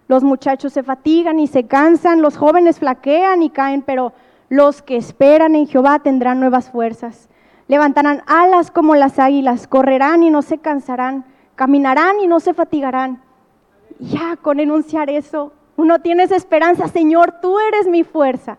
Los 0.07 0.23
muchachos 0.23 0.71
se 0.71 0.81
fatigan 0.81 1.37
y 1.37 1.47
se 1.47 1.65
cansan, 1.65 2.21
los 2.21 2.37
jóvenes 2.37 2.79
flaquean 2.79 3.43
y 3.43 3.49
caen, 3.49 3.81
pero 3.81 4.13
los 4.47 4.81
que 4.81 4.95
esperan 4.95 5.55
en 5.55 5.67
Jehová 5.67 5.99
tendrán 5.99 6.39
nuevas 6.39 6.69
fuerzas 6.69 7.27
Levantarán 7.67 8.21
alas 8.27 8.71
como 8.71 8.95
las 8.95 9.19
águilas, 9.19 9.67
correrán 9.67 10.23
y 10.23 10.29
no 10.29 10.41
se 10.41 10.57
cansarán, 10.57 11.25
caminarán 11.55 12.19
y 12.21 12.27
no 12.27 12.39
se 12.39 12.53
fatigarán. 12.53 13.21
Ya 13.99 14.37
con 14.37 14.59
enunciar 14.61 15.09
eso, 15.09 15.51
uno 15.75 15.99
tiene 15.99 16.23
esperanza, 16.23 16.87
Señor, 16.87 17.35
tú 17.41 17.59
eres 17.59 17.87
mi 17.87 18.03
fuerza. 18.03 18.57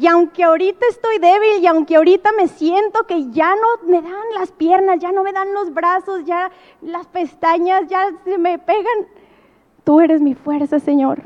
Y 0.00 0.08
aunque 0.08 0.42
ahorita 0.42 0.86
estoy 0.90 1.18
débil 1.18 1.62
y 1.62 1.66
aunque 1.68 1.94
ahorita 1.94 2.30
me 2.36 2.48
siento 2.48 3.04
que 3.04 3.30
ya 3.30 3.54
no 3.54 3.88
me 3.88 4.02
dan 4.02 4.24
las 4.36 4.50
piernas, 4.50 4.98
ya 4.98 5.12
no 5.12 5.22
me 5.22 5.32
dan 5.32 5.54
los 5.54 5.72
brazos, 5.72 6.24
ya 6.24 6.50
las 6.82 7.06
pestañas 7.06 7.86
ya 7.88 8.08
se 8.24 8.36
me 8.38 8.58
pegan, 8.58 9.06
tú 9.84 10.00
eres 10.00 10.20
mi 10.20 10.34
fuerza, 10.34 10.80
Señor. 10.80 11.22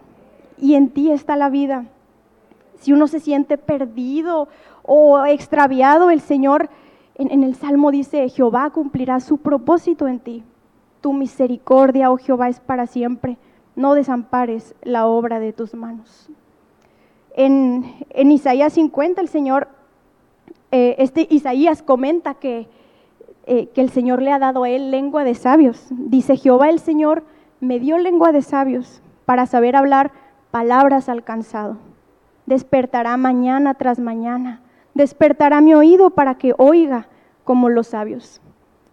Y 0.59 0.75
en 0.75 0.91
ti 0.91 1.11
está 1.11 1.37
la 1.37 1.49
vida. 1.49 1.87
Si 2.81 2.93
uno 2.93 3.07
se 3.07 3.21
siente 3.21 3.57
perdido 3.57 4.49
o 4.83 5.25
extraviado, 5.25 6.11
el 6.11 6.21
Señor 6.21 6.69
en, 7.15 7.43
el 7.43 7.55
Salmo 7.55 7.91
dice, 7.91 8.29
Jehová 8.29 8.69
cumplirá 8.71 9.21
su 9.21 9.39
propósito 9.39 10.07
en 10.07 10.21
ti. 10.21 10.45
Tu 11.01 11.15
misericordia, 11.15 12.11
oh 12.11 12.19
Jehová, 12.19 12.49
es 12.51 12.61
para 12.61 12.87
siempre. 12.87 13.39
No 13.77 13.95
desampares 13.95 14.75
la 14.83 15.07
obra 15.07 15.41
de 15.41 15.53
tus 15.53 15.75
manos. 15.75 16.29
En, 17.39 18.31
Isaías 18.31 18.73
50 18.75 19.21
el 19.21 19.29
Señor, 19.29 19.69
eh, 20.73 20.97
este 20.99 21.27
Isaías 21.31 21.83
comenta 21.83 22.35
que, 22.35 22.69
eh, 23.47 23.69
que 23.69 23.81
el 23.81 23.91
Señor 23.91 24.21
le 24.21 24.33
ha 24.33 24.39
dado 24.39 24.65
a 24.65 24.69
él 24.69 24.91
lengua 24.91 25.25
de 25.25 25.35
sabios. 25.35 25.87
Dice, 25.91 26.37
Jehová 26.37 26.69
el 26.69 26.81
Señor 26.81 27.25
me 27.61 27.81
dio 27.81 27.97
lengua 27.99 28.33
de 28.33 28.43
sabios 28.43 29.01
para 29.25 29.47
saber 29.47 29.77
hablar 29.77 30.13
palabras 30.51 31.09
alcanzado. 31.09 31.77
Despertará 32.47 33.17
mañana 33.17 33.75
tras 33.75 33.99
mañana 33.99 34.63
despertará 34.99 35.61
mi 35.61 35.75
oído 35.75 36.11
para 36.11 36.35
que 36.35 36.55
oiga 36.59 37.07
como 37.45 37.69
los 37.69 37.87
sabios. 37.87 38.41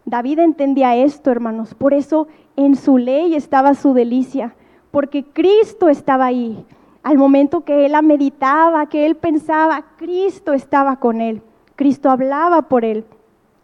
David 0.05 0.37
entendía 0.37 0.95
esto, 0.95 1.31
hermanos, 1.31 1.73
por 1.73 1.95
eso 1.95 2.27
en 2.55 2.75
su 2.75 2.99
ley 2.99 3.35
estaba 3.35 3.73
su 3.73 3.93
delicia, 3.93 4.53
porque 4.91 5.25
Cristo 5.25 5.89
estaba 5.89 6.25
ahí. 6.25 6.63
Al 7.05 7.19
momento 7.19 7.63
que 7.63 7.85
él 7.85 7.91
la 7.91 8.01
meditaba, 8.01 8.87
que 8.87 9.05
él 9.05 9.15
pensaba, 9.15 9.85
Cristo 9.95 10.53
estaba 10.53 10.95
con 10.95 11.21
él, 11.21 11.43
Cristo 11.75 12.09
hablaba 12.09 12.63
por 12.63 12.83
él. 12.83 13.05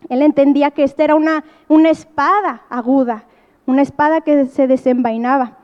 Él 0.10 0.22
entendía 0.22 0.70
que 0.70 0.84
esta 0.84 1.04
era 1.04 1.16
una, 1.16 1.44
una 1.68 1.90
espada 1.90 2.62
aguda, 2.70 3.26
una 3.66 3.82
espada 3.82 4.22
que 4.22 4.46
se 4.46 4.68
desenvainaba. 4.68 5.58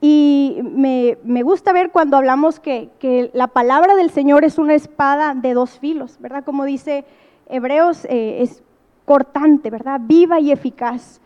Y 0.00 0.60
me, 0.62 1.42
gusta 1.42 1.72
ver 1.72 1.90
cuando 1.90 2.16
hablamos 2.16 2.60
que, 2.60 3.30
la 3.34 3.48
palabra 3.48 3.96
del 3.96 4.10
Señor 4.10 4.44
es 4.44 4.56
una 4.56 4.74
espada 4.74 5.34
de 5.34 5.54
dos 5.54 5.80
filos, 5.80 6.18
¿verdad? 6.20 6.44
Como 6.44 6.66
dice 6.66 7.04
Hebreos, 7.48 8.04
eh, 8.04 8.42
es 8.42 8.62
cortante, 9.04 9.70
¿verdad? 9.70 10.00
Viva 10.04 10.38
y 10.38 10.52
eficaz. 10.52 11.20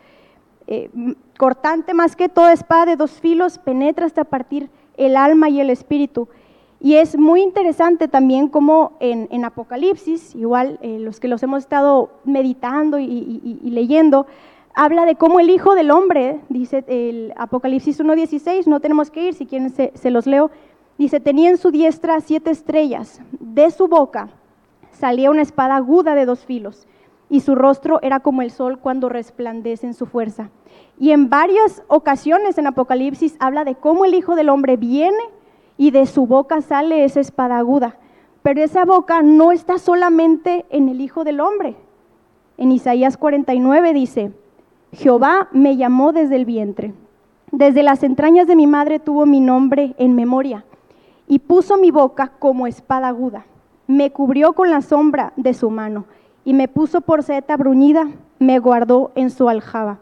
Eh, 0.65 0.89
cortante 1.37 1.93
más 1.93 2.15
que 2.15 2.29
toda 2.29 2.51
espada 2.51 2.87
de 2.87 2.95
dos 2.95 3.11
filos, 3.19 3.59
penetra 3.59 4.07
hasta 4.07 4.23
partir 4.23 4.71
el 4.97 5.17
alma 5.17 5.49
y 5.49 5.59
el 5.59 5.69
espíritu. 5.69 6.27
Y 6.79 6.95
es 6.95 7.17
muy 7.17 7.41
interesante 7.41 8.07
también 8.07 8.49
como 8.49 8.93
en, 8.99 9.45
Apocalipsis, 9.45 10.35
igual 10.35 10.79
eh, 10.81 10.99
los 10.99 11.19
que 11.19 11.29
los 11.29 11.41
hemos 11.41 11.59
estado 11.59 12.09
meditando 12.25 12.99
y 12.99 13.59
leyendo, 13.63 14.27
habla 14.73 15.05
de 15.05 15.15
cómo 15.15 15.39
el 15.39 15.49
Hijo 15.49 15.75
del 15.75 15.91
Hombre, 15.91 16.39
dice 16.49 16.83
el 16.87 17.33
Apocalipsis 17.37 17.99
1.16, 17.99 18.65
no 18.67 18.79
tenemos 18.79 19.11
que 19.11 19.27
ir, 19.27 19.33
si 19.33 19.45
quieren 19.45 19.69
se, 19.69 19.91
se, 19.95 20.09
los 20.09 20.25
leo, 20.25 20.51
dice, 20.97 21.19
tenía 21.19 21.49
en 21.49 21.57
su 21.57 21.71
diestra 21.71 22.19
siete 22.21 22.51
estrellas, 22.51 23.21
de 23.39 23.71
su 23.71 23.87
boca 23.87 24.29
salía 24.91 25.31
una 25.31 25.41
espada 25.41 25.75
aguda 25.75 26.15
de 26.15 26.25
dos 26.25 26.45
filos, 26.45 26.87
y 27.29 27.39
su 27.39 27.55
rostro 27.55 27.99
era 28.01 28.19
como 28.19 28.41
el 28.41 28.51
sol 28.51 28.79
cuando 28.79 29.09
resplandece 29.09 29.87
en 29.87 29.93
su 29.93 30.05
fuerza. 30.05 30.49
Y 30.99 31.11
en 31.11 31.29
varias 31.29 31.83
ocasiones 31.87 32.57
en 32.57 32.67
Apocalipsis 32.67 33.35
habla 33.39 33.63
de 33.63 33.75
cómo 33.75 34.05
el 34.05 34.13
Hijo 34.13 34.35
del 34.35 34.49
Hombre 34.49 34.77
viene 34.77 35.23
y 35.77 35.91
de 35.91 36.05
su 36.05 36.27
boca 36.27 36.61
sale 36.61 37.03
esa 37.03 37.19
espada 37.19 37.57
aguda. 37.57 37.97
Pero 38.41 38.61
esa 38.61 38.85
boca 38.85 39.21
no 39.21 39.51
está 39.51 39.77
solamente 39.79 40.65
en 40.69 40.89
el 40.89 41.01
Hijo 41.01 41.23
del 41.23 41.39
Hombre. 41.39 41.75
En 42.57 42.71
Isaías 42.71 43.17
49 43.17 43.93
dice, 43.93 44.31
Jehová 44.91 45.47
me 45.51 45.75
llamó 45.75 46.11
desde 46.11 46.35
el 46.35 46.45
vientre. 46.45 46.93
Desde 47.51 47.83
las 47.83 48.03
entrañas 48.03 48.47
de 48.47 48.55
mi 48.55 48.67
madre 48.67 48.99
tuvo 48.99 49.25
mi 49.25 49.39
nombre 49.39 49.95
en 49.97 50.15
memoria 50.15 50.65
y 51.27 51.39
puso 51.39 51.77
mi 51.77 51.91
boca 51.91 52.33
como 52.39 52.67
espada 52.67 53.07
aguda. 53.07 53.45
Me 53.87 54.11
cubrió 54.11 54.53
con 54.53 54.69
la 54.69 54.81
sombra 54.81 55.33
de 55.35 55.53
su 55.53 55.69
mano 55.69 56.05
y 56.45 56.53
me 56.53 56.67
puso 56.67 57.01
por 57.01 57.23
seta 57.23 57.57
bruñida, 57.57 58.07
me 58.39 58.59
guardó 58.59 59.11
en 59.15 59.29
su 59.29 59.49
aljaba. 59.49 59.99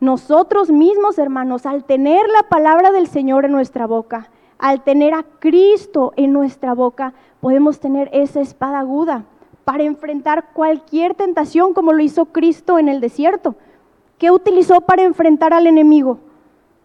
Nosotros 0.00 0.70
mismos, 0.70 1.18
hermanos, 1.18 1.66
al 1.66 1.84
tener 1.84 2.26
la 2.28 2.48
palabra 2.48 2.90
del 2.90 3.06
Señor 3.06 3.44
en 3.44 3.52
nuestra 3.52 3.86
boca, 3.86 4.30
al 4.58 4.82
tener 4.82 5.14
a 5.14 5.24
Cristo 5.38 6.12
en 6.16 6.32
nuestra 6.32 6.74
boca, 6.74 7.12
podemos 7.40 7.80
tener 7.80 8.08
esa 8.12 8.40
espada 8.40 8.80
aguda 8.80 9.24
para 9.64 9.84
enfrentar 9.84 10.52
cualquier 10.52 11.14
tentación 11.14 11.74
como 11.74 11.92
lo 11.92 12.02
hizo 12.02 12.26
Cristo 12.26 12.78
en 12.78 12.88
el 12.88 13.00
desierto. 13.00 13.56
¿Qué 14.18 14.30
utilizó 14.30 14.80
para 14.80 15.02
enfrentar 15.02 15.52
al 15.52 15.66
enemigo? 15.66 16.18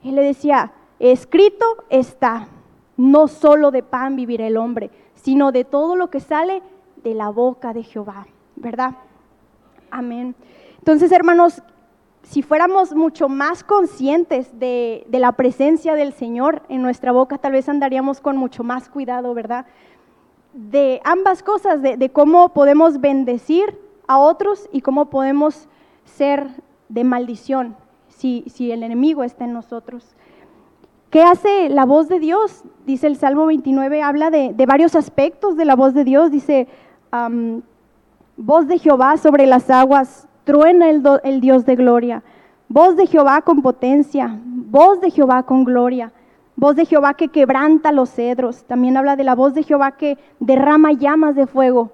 Él 0.03 0.15
le 0.15 0.21
decía, 0.21 0.71
escrito 0.99 1.65
está, 1.89 2.47
no 2.97 3.27
solo 3.27 3.71
de 3.71 3.83
pan 3.83 4.15
vivirá 4.15 4.45
el 4.47 4.57
hombre, 4.57 4.91
sino 5.15 5.51
de 5.51 5.63
todo 5.63 5.95
lo 5.95 6.09
que 6.09 6.19
sale 6.19 6.61
de 7.03 7.13
la 7.13 7.29
boca 7.29 7.73
de 7.73 7.83
Jehová, 7.83 8.27
¿verdad? 8.55 8.95
Amén. 9.91 10.35
Entonces, 10.79 11.11
hermanos, 11.11 11.61
si 12.23 12.41
fuéramos 12.41 12.93
mucho 12.93 13.29
más 13.29 13.63
conscientes 13.63 14.59
de, 14.59 15.05
la 15.11 15.31
presencia 15.33 15.95
del 15.95 16.13
Señor 16.13 16.63
en 16.69 16.81
nuestra 16.81 17.11
boca, 17.11 17.37
tal 17.37 17.51
vez 17.53 17.69
andaríamos 17.69 18.19
con 18.19 18.37
mucho 18.37 18.63
más 18.63 18.89
cuidado, 18.89 19.33
¿verdad? 19.33 19.65
De 20.53 21.01
ambas 21.03 21.43
cosas, 21.43 21.81
de, 21.81 21.97
de 21.97 22.09
cómo 22.09 22.49
podemos 22.49 22.99
bendecir 22.99 23.79
a 24.07 24.17
otros 24.17 24.69
y 24.71 24.81
cómo 24.81 25.09
podemos 25.09 25.67
ser 26.03 26.49
de 26.89 27.03
maldición 27.03 27.75
si, 28.07 28.43
si 28.47 28.71
el 28.71 28.83
enemigo 28.83 29.23
está 29.23 29.45
en 29.45 29.53
nosotros. 29.53 30.15
¿Qué 31.09 31.21
hace 31.23 31.69
la 31.69 31.85
voz 31.85 32.09
de 32.09 32.19
Dios? 32.19 32.63
Dice 32.85 33.07
el 33.07 33.15
Salmo 33.15 33.45
29, 33.45 34.01
habla 34.01 34.29
de, 34.31 34.53
varios 34.67 34.95
aspectos 34.95 35.55
de 35.55 35.65
la 35.65 35.75
voz 35.75 35.93
de 35.93 36.03
Dios. 36.03 36.31
Dice, 36.31 36.67
voz 38.37 38.67
de 38.67 38.79
Jehová 38.79 39.17
sobre 39.17 39.45
las 39.45 39.69
aguas, 39.69 40.27
truena 40.43 40.89
el, 40.89 41.41
Dios 41.41 41.65
de 41.65 41.75
gloria. 41.75 42.23
Voz 42.67 42.95
de 42.95 43.07
Jehová 43.07 43.41
con 43.41 43.61
potencia, 43.61 44.39
voz 44.43 44.99
de 45.01 45.11
Jehová 45.11 45.43
con 45.43 45.63
gloria. 45.63 46.11
Voz 46.57 46.75
de 46.77 46.85
Jehová 46.85 47.15
que 47.15 47.27
quebranta 47.27 47.91
los 47.91 48.09
cedros. 48.09 48.63
También 48.63 48.95
habla 48.95 49.17
de 49.17 49.25
la 49.25 49.35
voz 49.35 49.53
de 49.53 49.63
Jehová 49.63 49.91
que 49.91 50.17
derrama 50.39 50.93
llamas 50.93 51.35
de 51.35 51.47
fuego. 51.47 51.91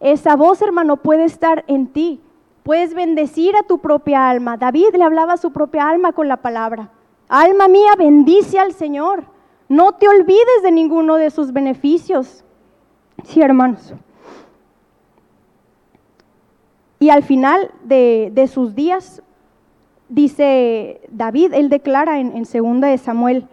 Esa 0.00 0.34
voz, 0.34 0.60
hermano, 0.62 0.96
puede 0.96 1.24
estar 1.24 1.64
en 1.68 1.86
ti. 1.86 2.20
Puedes 2.64 2.92
bendecir 2.94 3.54
a 3.56 3.62
tu 3.62 3.78
propia 3.78 4.28
alma. 4.28 4.56
David 4.56 4.96
le 4.96 5.04
hablaba 5.04 5.34
a 5.34 5.36
su 5.36 5.52
propia 5.52 5.88
alma 5.88 6.12
con 6.12 6.26
la 6.26 6.38
palabra. 6.38 6.90
Alma 7.28 7.68
mía, 7.68 7.92
bendice 7.96 8.58
al 8.58 8.72
Señor. 8.72 9.24
No 9.68 9.92
te 9.92 10.08
olvides 10.08 10.62
de 10.64 10.72
ninguno 10.72 11.16
de 11.16 11.30
sus 11.30 11.52
beneficios. 11.52 12.44
Sí, 13.22 13.40
hermanos. 13.40 13.94
Y 17.00 17.08
al 17.08 17.22
final 17.22 17.70
de, 17.82 18.48
sus 18.52 18.74
días, 18.74 19.22
dice 20.10 21.00
David, 21.10 21.54
él 21.54 21.70
declara 21.70 22.20
en, 22.20 22.36
en 22.36 22.44
segunda 22.44 22.88
de 22.88 22.98
Samuel, 22.98 23.48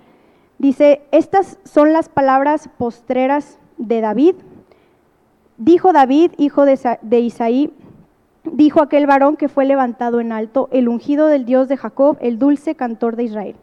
dice, 0.57 1.01
estas 1.11 1.57
son 1.63 1.93
las 1.93 2.09
palabras 2.09 2.69
postreras 2.77 3.57
de 3.77 4.01
David. 4.01 4.35
Dijo 5.57 5.93
David, 5.93 6.33
hijo 6.37 6.65
de, 6.65 6.77
de 7.01 7.19
Isaí, 7.21 7.73
dijo 8.43 8.81
aquel 8.81 9.07
varón 9.07 9.37
que 9.37 9.47
fue 9.47 9.65
levantado 9.65 10.19
en 10.19 10.33
alto, 10.33 10.67
el 10.73 10.89
ungido 10.89 11.27
del 11.27 11.45
Dios 11.45 11.69
de 11.69 11.77
Jacob, 11.77 12.17
el 12.19 12.39
dulce 12.39 12.75
cantor 12.75 13.15
de 13.15 13.23
Israel. 13.23 13.55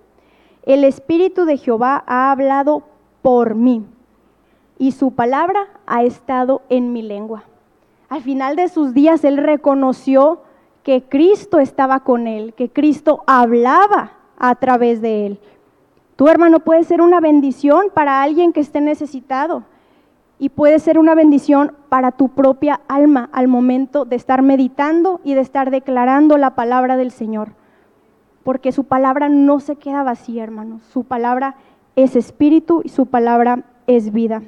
El 0.64 0.84
Espíritu 0.84 1.44
de 1.44 1.58
Jehová 1.58 2.02
ha 2.06 2.30
hablado 2.30 2.84
por 3.20 3.54
mí 3.54 3.84
y 4.78 4.92
su 4.92 5.12
palabra 5.12 5.68
ha 5.86 6.04
estado 6.04 6.62
en 6.70 6.94
mi 6.94 7.02
lengua. 7.02 7.44
Al 8.14 8.22
final 8.22 8.54
de 8.54 8.68
sus 8.68 8.94
días 8.94 9.24
él 9.24 9.38
reconoció 9.38 10.42
que 10.84 11.02
Cristo 11.02 11.58
estaba 11.58 12.04
con 12.04 12.28
él, 12.28 12.54
que 12.54 12.70
Cristo 12.70 13.24
hablaba 13.26 14.12
a 14.38 14.54
través 14.54 15.02
de 15.02 15.26
él. 15.26 15.40
Tu 16.14 16.28
hermano 16.28 16.60
puede 16.60 16.84
ser 16.84 17.00
una 17.00 17.18
bendición 17.18 17.86
para 17.92 18.22
alguien 18.22 18.52
que 18.52 18.60
esté 18.60 18.80
necesitado 18.80 19.64
y 20.38 20.50
puede 20.50 20.78
ser 20.78 20.96
una 20.96 21.16
bendición 21.16 21.72
para 21.88 22.12
tu 22.12 22.28
propia 22.28 22.82
alma 22.86 23.30
al 23.32 23.48
momento 23.48 24.04
de 24.04 24.14
estar 24.14 24.42
meditando 24.42 25.20
y 25.24 25.34
de 25.34 25.40
estar 25.40 25.72
declarando 25.72 26.38
la 26.38 26.54
palabra 26.54 26.96
del 26.96 27.10
Señor. 27.10 27.48
Porque 28.44 28.70
su 28.70 28.84
palabra 28.84 29.28
no 29.28 29.58
se 29.58 29.74
queda 29.74 30.04
vacía, 30.04 30.44
hermanos. 30.44 30.84
Su 30.84 31.02
palabra 31.02 31.56
es 31.96 32.14
espíritu 32.14 32.80
y 32.84 32.90
su 32.90 33.06
palabra 33.06 33.64
es 33.88 34.12
vida. 34.12 34.40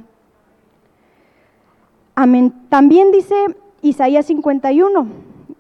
Amén. 2.19 2.55
También 2.71 3.13
dice 3.13 3.35
Isaías 3.83 4.25
51, 4.25 5.07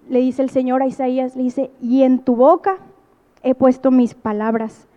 le 0.08 0.20
dice 0.20 0.40
el 0.40 0.48
Señor 0.48 0.80
a 0.80 0.86
Isaías, 0.86 1.36
le 1.36 1.42
dice, 1.42 1.70
y 1.82 2.02
en 2.02 2.18
tu 2.18 2.34
boca 2.34 2.78
he 3.42 3.54
puesto 3.54 3.90
mis 3.90 4.14
palabras, 4.14 4.88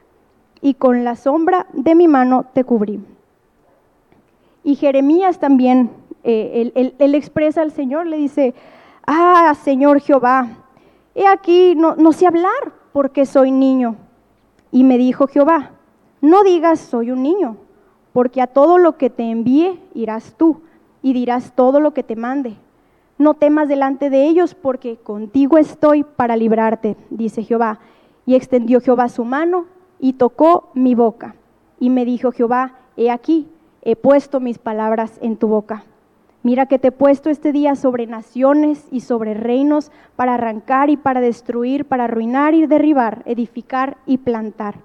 y 0.61 0.75
con 0.75 1.03
la 1.03 1.17
sombra 1.17 1.67
de 1.73 1.95
mi 1.95 2.07
mano 2.07 2.45
te 2.53 2.63
cubrí. 2.63 3.01
Y 4.63 4.75
Jeremías 4.75 5.39
también, 5.39 5.91
eh, 6.23 6.71
él, 6.97 7.15
expresa 7.15 7.61
al 7.61 7.73
Señor, 7.73 8.07
le 8.07 8.15
dice, 8.15 8.53
ah, 9.05 9.53
Señor 9.61 9.99
Jehová, 9.99 10.47
he 11.13 11.27
aquí, 11.27 11.75
no, 11.75 11.93
no 11.97 12.13
sé 12.13 12.25
hablar 12.25 12.71
porque 12.93 13.25
soy 13.25 13.51
niño. 13.51 13.97
Y 14.71 14.85
me 14.85 14.97
dijo 14.97 15.27
Jehová, 15.27 15.71
no 16.21 16.41
digas 16.43 16.79
soy 16.79 17.11
un 17.11 17.21
niño, 17.21 17.57
porque 18.13 18.41
a 18.41 18.47
todo 18.47 18.77
lo 18.77 18.95
que 18.95 19.09
te 19.09 19.29
envíe 19.29 19.77
irás 19.93 20.35
tú 20.37 20.61
y 21.01 21.13
dirás 21.13 21.53
todo 21.55 21.79
lo 21.79 21.93
que 21.93 22.03
te 22.03 22.15
mande. 22.15 22.55
No 23.17 23.33
temas 23.33 23.67
delante 23.67 24.09
de 24.09 24.27
ellos, 24.27 24.55
porque 24.55 24.97
contigo 24.97 25.57
estoy 25.57 26.03
para 26.03 26.37
librarte, 26.37 26.95
dice 27.09 27.43
Jehová. 27.43 27.79
Y 28.25 28.35
extendió 28.35 28.79
Jehová 28.79 29.09
su 29.09 29.25
mano 29.25 29.65
y 29.99 30.13
tocó 30.13 30.69
mi 30.73 30.95
boca. 30.95 31.35
Y 31.79 31.89
me 31.89 32.05
dijo 32.05 32.31
Jehová, 32.31 32.75
he 32.95 33.11
aquí, 33.11 33.47
he 33.81 33.95
puesto 33.95 34.39
mis 34.39 34.57
palabras 34.57 35.19
en 35.21 35.35
tu 35.35 35.47
boca. 35.47 35.83
Mira 36.43 36.67
que 36.67 36.79
te 36.79 36.87
he 36.87 36.91
puesto 36.91 37.29
este 37.29 37.51
día 37.51 37.75
sobre 37.75 38.07
naciones 38.07 38.87
y 38.91 39.01
sobre 39.01 39.33
reinos 39.33 39.91
para 40.15 40.35
arrancar 40.35 40.89
y 40.89 40.95
para 40.95 41.19
destruir, 41.19 41.85
para 41.85 42.05
arruinar 42.05 42.53
y 42.53 42.65
derribar, 42.65 43.23
edificar 43.25 43.97
y 44.05 44.19
plantar. 44.19 44.75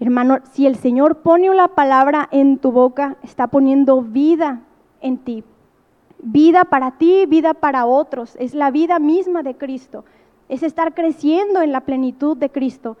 Hermano, 0.00 0.38
si 0.52 0.66
el 0.66 0.76
Señor 0.76 1.18
pone 1.18 1.54
la 1.54 1.68
palabra 1.68 2.28
en 2.30 2.58
tu 2.58 2.72
boca, 2.72 3.16
está 3.22 3.48
poniendo 3.48 4.00
vida 4.00 4.62
en 5.04 5.18
ti. 5.18 5.44
Vida 6.18 6.64
para 6.64 6.92
ti, 6.92 7.26
vida 7.26 7.54
para 7.54 7.86
otros. 7.86 8.36
Es 8.40 8.54
la 8.54 8.70
vida 8.70 8.98
misma 8.98 9.42
de 9.42 9.54
Cristo. 9.54 10.04
Es 10.48 10.62
estar 10.62 10.94
creciendo 10.94 11.62
en 11.62 11.70
la 11.70 11.82
plenitud 11.82 12.36
de 12.36 12.50
Cristo. 12.50 12.96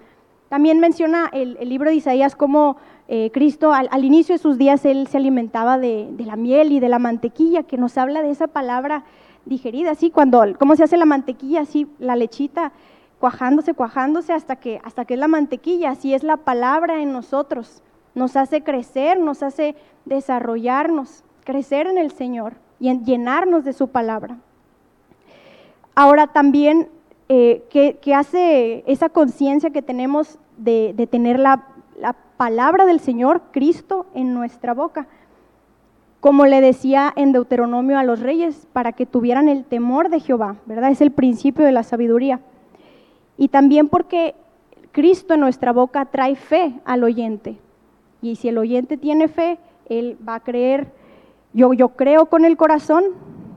También 0.50 0.78
menciona 0.78 1.30
el, 1.32 1.56
libro 1.68 1.88
de 1.88 1.96
Isaías 1.96 2.36
cómo 2.36 2.76
eh, 3.08 3.30
Cristo 3.32 3.72
al, 3.72 4.04
inicio 4.04 4.34
de 4.34 4.38
sus 4.38 4.58
días 4.58 4.84
él 4.84 5.08
se 5.08 5.16
alimentaba 5.16 5.78
de, 5.78 6.14
la 6.18 6.36
miel 6.36 6.70
y 6.72 6.80
de 6.80 6.88
la 6.88 6.98
mantequilla, 6.98 7.64
que 7.64 7.78
nos 7.78 7.96
habla 7.98 8.22
de 8.22 8.30
esa 8.30 8.46
palabra 8.46 9.04
digerida, 9.46 9.90
así 9.90 10.10
cuando, 10.10 10.42
cómo 10.58 10.76
se 10.76 10.84
hace 10.84 10.96
la 10.96 11.06
mantequilla, 11.06 11.62
así 11.62 11.88
la 11.98 12.16
lechita 12.16 12.72
cuajándose, 13.18 13.74
cuajándose 13.74 14.32
hasta 14.32 14.56
que, 14.56 14.80
hasta 14.84 15.06
que 15.06 15.14
es 15.14 15.20
la 15.20 15.28
mantequilla, 15.28 15.90
así 15.90 16.14
es 16.14 16.22
la 16.22 16.36
palabra 16.36 17.02
en 17.02 17.12
nosotros, 17.12 17.82
nos 18.14 18.36
hace 18.36 18.62
crecer, 18.62 19.18
nos 19.18 19.42
hace 19.42 19.74
desarrollarnos, 20.04 21.23
crecer 21.44 21.86
en 21.86 21.98
el 21.98 22.10
Señor 22.10 22.54
y 22.80 22.88
en 22.88 23.04
llenarnos 23.04 23.64
de 23.64 23.72
su 23.72 23.88
palabra. 23.88 24.38
Ahora 25.94 26.26
también, 26.26 26.88
eh, 27.28 27.62
¿qué, 27.70 28.14
hace 28.14 28.82
esa 28.86 29.08
conciencia 29.08 29.70
que 29.70 29.82
tenemos 29.82 30.38
de, 30.56 31.08
tener 31.10 31.38
la, 31.38 31.66
palabra 32.36 32.84
del 32.84 32.98
Señor, 32.98 33.42
Cristo, 33.52 34.06
en 34.12 34.34
nuestra 34.34 34.74
boca. 34.74 35.06
Como 36.18 36.46
le 36.46 36.60
decía 36.60 37.12
en 37.14 37.30
Deuteronomio 37.30 37.96
a 37.96 38.02
los 38.02 38.18
reyes, 38.18 38.66
para 38.72 38.90
que 38.90 39.06
tuvieran 39.06 39.48
el 39.48 39.64
temor 39.64 40.08
de 40.08 40.18
Jehová, 40.18 40.56
¿verdad? 40.66 40.90
Es 40.90 41.00
el 41.00 41.12
principio 41.12 41.64
de 41.64 41.70
la 41.70 41.84
sabiduría. 41.84 42.40
Y 43.36 43.48
también 43.48 43.88
porque 43.88 44.34
Cristo 44.90 45.34
en 45.34 45.40
nuestra 45.40 45.72
boca 45.72 46.06
trae 46.06 46.34
fe 46.34 46.74
al 46.84 47.04
oyente. 47.04 47.56
Y 48.20 48.34
si 48.34 48.48
el 48.48 48.58
oyente 48.58 48.96
tiene 48.96 49.28
fe, 49.28 49.58
él 49.88 50.16
va 50.26 50.36
a 50.36 50.40
creer, 50.40 50.92
yo, 51.54 51.72
yo 51.72 51.90
creo 51.90 52.26
con 52.26 52.44
el 52.44 52.56
corazón 52.56 53.04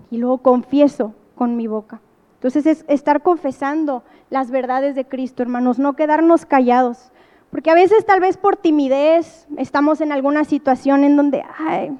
y 0.09 0.17
luego 0.17 0.37
confieso 0.37 1.13
con 1.35 1.57
mi 1.57 1.67
boca. 1.67 1.99
Entonces 2.35 2.65
es 2.65 2.85
estar 2.87 3.23
confesando 3.23 4.03
las 4.29 4.51
verdades 4.51 4.95
de 4.95 5.05
Cristo, 5.05 5.41
hermanos, 5.41 5.79
no 5.79 5.95
quedarnos 5.95 6.45
callados. 6.45 7.11
Porque 7.49 7.71
a 7.71 7.75
veces 7.75 8.05
tal 8.05 8.19
vez 8.19 8.37
por 8.37 8.57
timidez 8.57 9.47
estamos 9.57 10.01
en 10.01 10.11
alguna 10.11 10.43
situación 10.43 11.03
en 11.03 11.17
donde, 11.17 11.43
ay, 11.57 11.97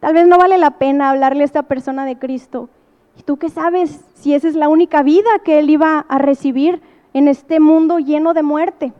tal 0.00 0.14
vez 0.14 0.26
no 0.26 0.38
vale 0.38 0.56
la 0.56 0.78
pena 0.78 1.10
hablarle 1.10 1.42
a 1.42 1.46
esta 1.46 1.64
persona 1.64 2.06
de 2.06 2.18
Cristo. 2.18 2.70
¿Y 3.18 3.22
tú 3.22 3.36
qué 3.36 3.50
sabes 3.50 4.00
si 4.14 4.34
esa 4.34 4.48
es 4.48 4.54
la 4.54 4.68
única 4.68 5.02
vida 5.02 5.28
que 5.44 5.58
él 5.58 5.68
iba 5.68 6.06
a 6.08 6.18
recibir 6.18 6.80
en 7.12 7.28
este 7.28 7.60
mundo 7.60 7.98
lleno 7.98 8.32
de 8.32 8.42
muerte? 8.42 8.92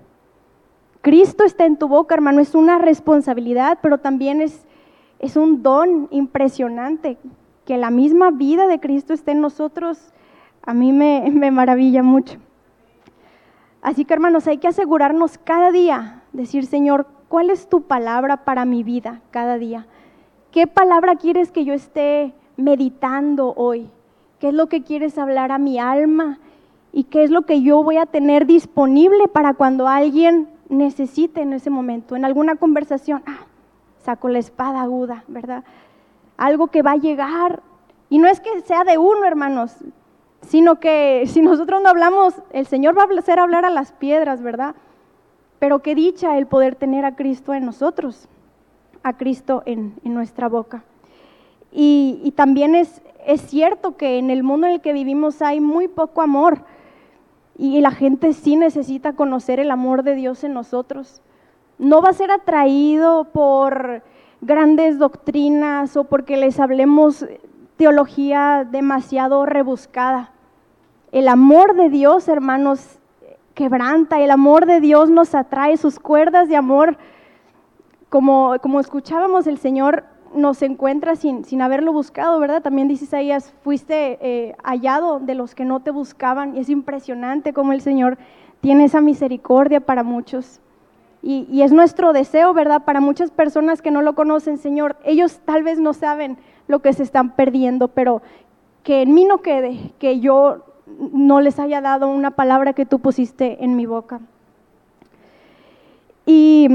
Cristo 1.01 1.45
está 1.45 1.65
en 1.65 1.77
tu 1.77 1.89
boca, 1.89 2.15
hermano, 2.15 2.41
es 2.41 2.55
una 2.55 2.79
responsabilidad, 2.79 3.79
pero 3.81 3.99
también 3.99 4.41
es, 4.41 4.67
es 5.19 5.37
un 5.37 5.63
don 5.63 6.09
impresionante 6.11 7.19
que 7.65 7.77
la 7.77 7.91
misma 7.91 8.31
vida 8.31 8.67
de 8.67 8.81
Cristo 8.81 9.13
esté 9.13 9.33
en 9.33 9.41
nosotros 9.41 10.13
a 10.63 10.75
mí 10.75 10.93
me, 10.93 11.51
maravilla 11.51 12.03
mucho. 12.03 12.39
Así 13.81 14.05
que 14.05 14.15
hermanos, 14.15 14.47
hay 14.47 14.59
que 14.59 14.69
asegurarnos 14.69 15.39
cada 15.39 15.71
día, 15.71 16.23
decir, 16.33 16.67
Señor, 16.67 17.07
¿cuál 17.29 17.51
es 17.51 17.69
tu 17.69 17.83
palabra 17.83 18.45
para 18.45 18.65
mi 18.65 18.83
vida 18.83 19.23
cada 19.31 19.57
día? 19.57 19.87
¿Qué 20.51 20.67
palabra 20.67 21.17
quieres 21.17 21.53
que 21.53 21.65
yo 21.65 21.75
esté 21.75 22.35
meditando 22.57 23.55
hoy? 23.57 23.89
¿Qué 24.41 24.49
es 24.49 24.55
lo 24.55 24.69
que 24.69 24.83
quieres 24.83 25.17
hablar 25.19 25.53
a 25.53 25.59
mi 25.59 25.79
alma? 25.79 26.39
¿Y 26.93 27.05
qué 27.05 27.23
es 27.23 27.31
lo 27.31 27.43
que 27.43 27.63
yo 27.63 27.83
voy 27.83 27.97
a 27.97 28.07
tener 28.07 28.47
disponible 28.47 29.29
para 29.29 29.55
cuando 29.55 29.89
alguien 29.89 30.49
necesite 30.69 31.43
en 31.43 31.53
ese 31.53 31.71
momento? 31.71 32.17
En 32.17 32.25
alguna 32.25 32.57
conversación, 32.57 33.23
ah, 33.27 33.47
saco 34.09 34.31
la 34.31 34.39
espada 34.39 34.81
aguda, 34.81 35.23
¿verdad? 35.29 35.65
Algo 36.39 36.69
que 36.69 36.81
va 36.81 36.93
a 36.93 36.97
llegar. 36.97 37.63
Y 38.09 38.19
no 38.19 38.27
es 38.27 38.41
que 38.41 38.63
sea 38.63 38.85
de 38.85 38.97
uno, 38.97 39.27
hermanos, 39.27 39.77
sino 40.41 40.81
que 40.81 41.25
si 41.27 41.43
nosotros 41.43 41.83
no 41.83 41.91
hablamos, 41.91 42.33
el 42.53 42.67
Señor 42.67 42.97
va 42.97 43.03
a 43.03 43.19
hacer 43.19 43.39
hablar 43.39 43.67
a 43.67 43.71
las 43.71 43.93
piedras, 43.93 44.41
¿verdad? 44.41 44.75
Pero 45.59 45.81
qué 45.81 45.95
dicha 45.95 46.39
el 46.39 46.47
poder 46.47 46.75
tener 46.75 47.05
a 47.05 47.17
Cristo 47.17 47.53
en 47.53 47.67
nosotros, 47.67 48.29
a 49.03 49.15
Cristo 49.19 49.63
en, 49.67 49.93
nuestra 50.05 50.49
boca. 50.49 50.85
Y, 51.71 52.33
también 52.35 52.75
es, 52.75 53.03
es 53.27 53.43
cierto 53.43 53.99
que 53.99 54.17
en 54.17 54.31
el 54.31 54.43
mundo 54.43 54.69
en 54.69 54.73
el 54.75 54.81
que 54.81 54.95
vivimos 54.95 55.43
hay 55.43 55.61
muy 55.61 55.87
poco 55.87 56.23
amor 56.23 56.63
y 57.59 57.79
la 57.83 57.91
gente 57.91 58.33
sí 58.33 58.57
necesita 58.57 59.13
conocer 59.13 59.61
el 59.61 59.71
amor 59.71 60.03
de 60.03 60.15
Dios 60.15 60.45
en 60.45 60.55
nosotros. 60.55 61.21
No 61.79 62.03
va 62.03 62.11
a 62.11 62.13
ser 62.15 62.31
atraído 62.31 63.25
por 63.25 64.03
grandes 64.41 64.99
doctrinas 64.99 65.97
o 65.97 66.05
porque 66.05 66.37
les 66.37 66.59
hablemos 66.61 67.25
teología 67.77 68.67
demasiado 68.69 69.47
rebuscada. 69.47 70.33
El 71.13 71.29
amor 71.29 71.75
de 71.75 71.89
Dios, 71.89 72.29
hermanos, 72.29 72.99
quebranta, 73.55 74.21
el 74.21 74.31
amor 74.31 74.67
de 74.67 74.81
Dios 74.81 75.11
nos 75.11 75.35
atrae, 75.35 75.77
sus 75.77 75.99
cuerdas 75.99 76.49
de 76.49 76.57
amor, 76.57 76.99
como, 78.09 78.57
como 78.61 78.81
escuchábamos, 78.81 79.47
el 79.47 79.59
Señor 79.59 80.05
nos 80.35 80.61
encuentra 80.63 81.17
sin, 81.17 81.45
sin 81.45 81.63
haberlo 81.63 81.93
buscado, 81.93 82.39
¿verdad? 82.39 82.63
También 82.63 82.89
dice 82.89 83.05
Isaías, 83.05 83.55
fuiste 83.63 84.19
eh, 84.21 84.57
hallado 84.63 85.21
de 85.21 85.35
los 85.35 85.55
que 85.55 85.65
no 85.65 85.81
te 85.81 85.91
buscaban, 85.91 86.57
y 86.57 86.61
es 86.61 86.69
impresionante 86.69 87.53
cómo 87.53 87.73
el 87.73 87.81
Señor 87.81 88.19
tiene 88.61 88.85
esa 88.85 89.01
misericordia 89.01 89.81
para 89.81 90.03
muchos. 90.03 90.61
Y, 91.23 91.63
es 91.63 91.73
nuestro 91.73 92.13
deseo, 92.13 92.55
¿verdad? 92.55 92.85
Para 92.85 93.01
muchas 93.01 93.31
personas 93.31 93.83
que 93.83 93.91
no 93.91 94.03
lo 94.03 94.15
conocen, 94.15 94.57
Señor, 94.57 94.97
ellos 95.05 95.41
tal 95.45 95.65
vez 95.65 95.79
no 95.79 95.93
saben 95.93 96.39
lo 96.69 96.81
que 96.81 96.93
se 96.93 97.03
están 97.03 97.31
perdiendo, 97.35 97.89
pero 97.89 98.23
que 98.85 99.03
en 99.03 99.15
mí 99.15 99.25
no 99.25 99.43
quede, 99.43 99.93
que 99.99 100.21
yo 100.21 100.65
no 101.13 101.41
les 101.41 101.59
haya 101.59 101.81
dado 101.81 102.09
una 102.09 102.31
palabra 102.31 102.73
que 102.73 102.87
tú 102.87 103.01
pusiste 103.01 103.65
en 103.65 103.75
mi 103.77 103.85
boca. 103.85 104.21
Y 106.25 106.69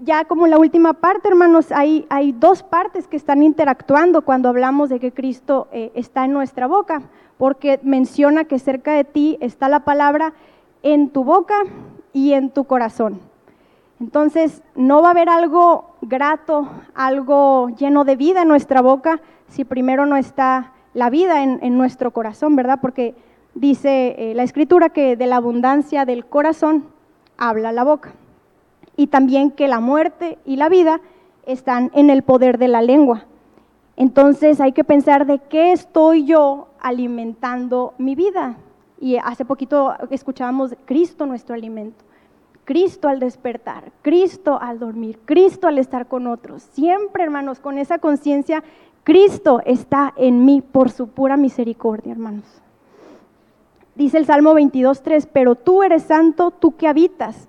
ya 0.00 0.24
como 0.24 0.46
la 0.46 0.58
última 0.58 0.94
parte, 0.94 1.28
hermanos, 1.28 1.70
hay, 1.70 2.06
hay 2.10 2.32
dos 2.32 2.62
partes 2.62 3.06
que 3.06 3.16
están 3.16 3.42
interactuando 3.42 4.22
cuando 4.22 4.48
hablamos 4.48 4.88
de 4.88 4.98
que 4.98 5.12
Cristo 5.12 5.68
eh, 5.72 5.92
está 5.94 6.24
en 6.24 6.32
nuestra 6.32 6.66
boca, 6.66 7.02
porque 7.38 7.78
menciona 7.82 8.44
que 8.44 8.58
cerca 8.58 8.94
de 8.94 9.04
ti 9.04 9.38
está 9.40 9.68
la 9.68 9.80
palabra 9.80 10.32
en 10.82 11.10
tu 11.10 11.24
boca 11.24 11.54
y 12.12 12.32
en 12.32 12.50
tu 12.50 12.64
corazón. 12.64 13.20
Entonces, 14.00 14.62
no 14.74 15.00
va 15.00 15.08
a 15.08 15.10
haber 15.12 15.28
algo 15.28 15.94
grato, 16.00 16.68
algo 16.94 17.68
lleno 17.70 18.04
de 18.04 18.16
vida 18.16 18.42
en 18.42 18.48
nuestra 18.48 18.80
boca 18.80 19.20
si 19.48 19.64
primero 19.64 20.06
no 20.06 20.16
está 20.16 20.72
la 20.94 21.10
vida 21.10 21.42
en, 21.42 21.78
nuestro 21.78 22.10
corazón, 22.10 22.56
¿verdad? 22.56 22.78
Porque 22.80 23.14
dice 23.54 24.14
eh, 24.18 24.34
la 24.34 24.42
escritura 24.42 24.90
que 24.90 25.16
de 25.16 25.26
la 25.26 25.36
abundancia 25.36 26.04
del 26.04 26.26
corazón 26.26 26.86
habla 27.36 27.72
la 27.72 27.84
boca. 27.84 28.12
Y 28.96 29.06
también 29.06 29.50
que 29.50 29.68
la 29.68 29.80
muerte 29.80 30.38
y 30.44 30.56
la 30.56 30.68
vida 30.68 31.00
están 31.46 31.90
en 31.94 32.10
el 32.10 32.22
poder 32.22 32.58
de 32.58 32.68
la 32.68 32.82
lengua. 32.82 33.26
Entonces 33.96 34.60
hay 34.60 34.72
que 34.72 34.84
pensar 34.84 35.26
de 35.26 35.38
qué 35.38 35.72
estoy 35.72 36.24
yo 36.24 36.68
alimentando 36.80 37.94
mi 37.98 38.14
vida. 38.14 38.56
Y 39.02 39.16
hace 39.16 39.44
poquito 39.44 39.92
escuchábamos 40.10 40.76
Cristo 40.84 41.26
nuestro 41.26 41.56
alimento. 41.56 42.04
Cristo 42.64 43.08
al 43.08 43.18
despertar, 43.18 43.90
Cristo 44.00 44.60
al 44.62 44.78
dormir, 44.78 45.18
Cristo 45.24 45.66
al 45.66 45.80
estar 45.80 46.06
con 46.06 46.28
otros. 46.28 46.62
Siempre, 46.62 47.24
hermanos, 47.24 47.58
con 47.58 47.78
esa 47.78 47.98
conciencia 47.98 48.62
Cristo 49.02 49.60
está 49.66 50.14
en 50.16 50.44
mí 50.44 50.60
por 50.60 50.92
su 50.92 51.08
pura 51.08 51.36
misericordia, 51.36 52.12
hermanos. 52.12 52.44
Dice 53.96 54.18
el 54.18 54.26
Salmo 54.26 54.54
22.3, 54.54 55.28
pero 55.32 55.56
tú 55.56 55.82
eres 55.82 56.04
santo, 56.04 56.52
tú 56.52 56.76
que 56.76 56.86
habitas 56.86 57.48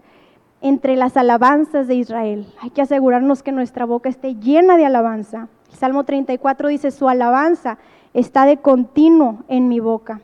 entre 0.59 0.95
las 0.95 1.15
alabanzas 1.17 1.87
de 1.87 1.93
Israel. 1.93 2.47
Hay 2.61 2.71
que 2.71 2.81
asegurarnos 2.81 3.43
que 3.43 3.51
nuestra 3.51 3.85
boca 3.85 4.09
esté 4.09 4.33
llena 4.33 4.75
de 4.75 4.87
alabanza. 4.87 5.49
El 5.69 5.77
Salmo 5.77 6.03
34 6.03 6.69
dice, 6.69 6.89
su 6.89 7.07
alabanza 7.07 7.77
está 8.15 8.47
de 8.47 8.57
continuo 8.57 9.43
en 9.47 9.67
mi 9.67 9.79
boca. 9.79 10.21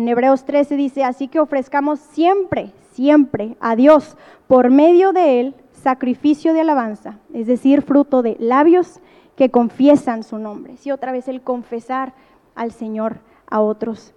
En 0.00 0.08
Hebreos 0.08 0.46
13 0.46 0.76
dice, 0.76 1.04
así 1.04 1.28
que 1.28 1.40
ofrezcamos 1.40 2.00
siempre, 2.00 2.72
siempre 2.92 3.54
a 3.60 3.76
Dios 3.76 4.16
por 4.46 4.70
medio 4.70 5.12
de 5.12 5.40
él 5.40 5.54
sacrificio 5.72 6.54
de 6.54 6.62
alabanza, 6.62 7.18
es 7.34 7.46
decir, 7.46 7.82
fruto 7.82 8.22
de 8.22 8.34
labios 8.40 8.98
que 9.36 9.50
confiesan 9.50 10.22
su 10.22 10.38
nombre. 10.38 10.78
Sí, 10.78 10.90
otra 10.90 11.12
vez 11.12 11.28
el 11.28 11.42
confesar 11.42 12.14
al 12.54 12.72
Señor 12.72 13.18
a 13.50 13.60
otros. 13.60 14.14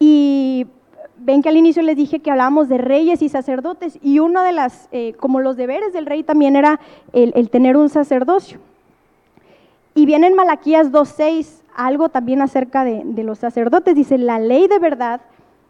Y 0.00 0.66
ven 1.16 1.42
que 1.42 1.48
al 1.48 1.56
inicio 1.56 1.84
les 1.84 1.96
dije 1.96 2.18
que 2.18 2.32
hablábamos 2.32 2.68
de 2.68 2.78
reyes 2.78 3.22
y 3.22 3.28
sacerdotes 3.28 4.00
y 4.02 4.18
uno 4.18 4.42
de 4.42 4.50
las, 4.50 4.88
eh, 4.90 5.14
como 5.20 5.38
los 5.38 5.56
deberes 5.56 5.92
del 5.92 6.06
rey 6.06 6.24
también 6.24 6.56
era 6.56 6.80
el, 7.12 7.50
tener 7.50 7.76
un 7.76 7.88
sacerdocio. 7.88 8.58
Y 9.94 10.06
viene 10.06 10.26
en 10.26 10.34
Malaquías 10.34 10.90
2.6 10.90 11.62
algo 11.76 12.08
también 12.08 12.42
acerca 12.42 12.84
de, 12.84 13.22
los 13.22 13.38
sacerdotes. 13.38 13.94
Dice, 13.94 14.18
la 14.18 14.38
ley 14.38 14.66
de 14.66 14.78
verdad 14.78 15.20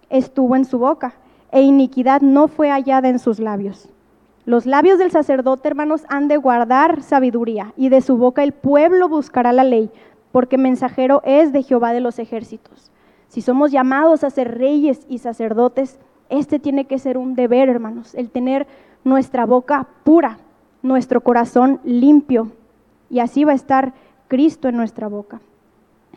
estuvo 0.08 0.56
en 0.56 0.64
su 0.64 0.78
boca 0.78 1.14
e 1.52 1.62
iniquidad 1.62 2.20
no 2.20 2.48
fue 2.48 2.70
hallada 2.70 3.08
en 3.08 3.18
sus 3.18 3.38
labios. 3.38 3.88
Los 4.44 4.64
labios 4.64 4.98
del 4.98 5.10
sacerdote, 5.10 5.68
hermanos, 5.68 6.04
han 6.08 6.28
de 6.28 6.36
guardar 6.36 7.02
sabiduría 7.02 7.72
y 7.76 7.88
de 7.88 8.00
su 8.00 8.16
boca 8.16 8.44
el 8.44 8.52
pueblo 8.52 9.08
buscará 9.08 9.52
la 9.52 9.64
ley, 9.64 9.90
porque 10.30 10.56
mensajero 10.58 11.20
es 11.24 11.52
de 11.52 11.62
Jehová 11.62 11.92
de 11.92 12.00
los 12.00 12.18
ejércitos. 12.18 12.92
Si 13.28 13.42
somos 13.42 13.72
llamados 13.72 14.22
a 14.22 14.30
ser 14.30 14.56
reyes 14.56 15.04
y 15.08 15.18
sacerdotes, 15.18 15.98
este 16.28 16.58
tiene 16.58 16.84
que 16.84 16.98
ser 16.98 17.18
un 17.18 17.34
deber, 17.34 17.68
hermanos, 17.68 18.14
el 18.14 18.30
tener 18.30 18.66
nuestra 19.02 19.46
boca 19.46 19.88
pura, 20.04 20.38
nuestro 20.82 21.20
corazón 21.22 21.80
limpio, 21.84 22.52
y 23.10 23.18
así 23.20 23.44
va 23.44 23.52
a 23.52 23.56
estar 23.56 23.94
Cristo 24.28 24.68
en 24.68 24.76
nuestra 24.76 25.08
boca. 25.08 25.40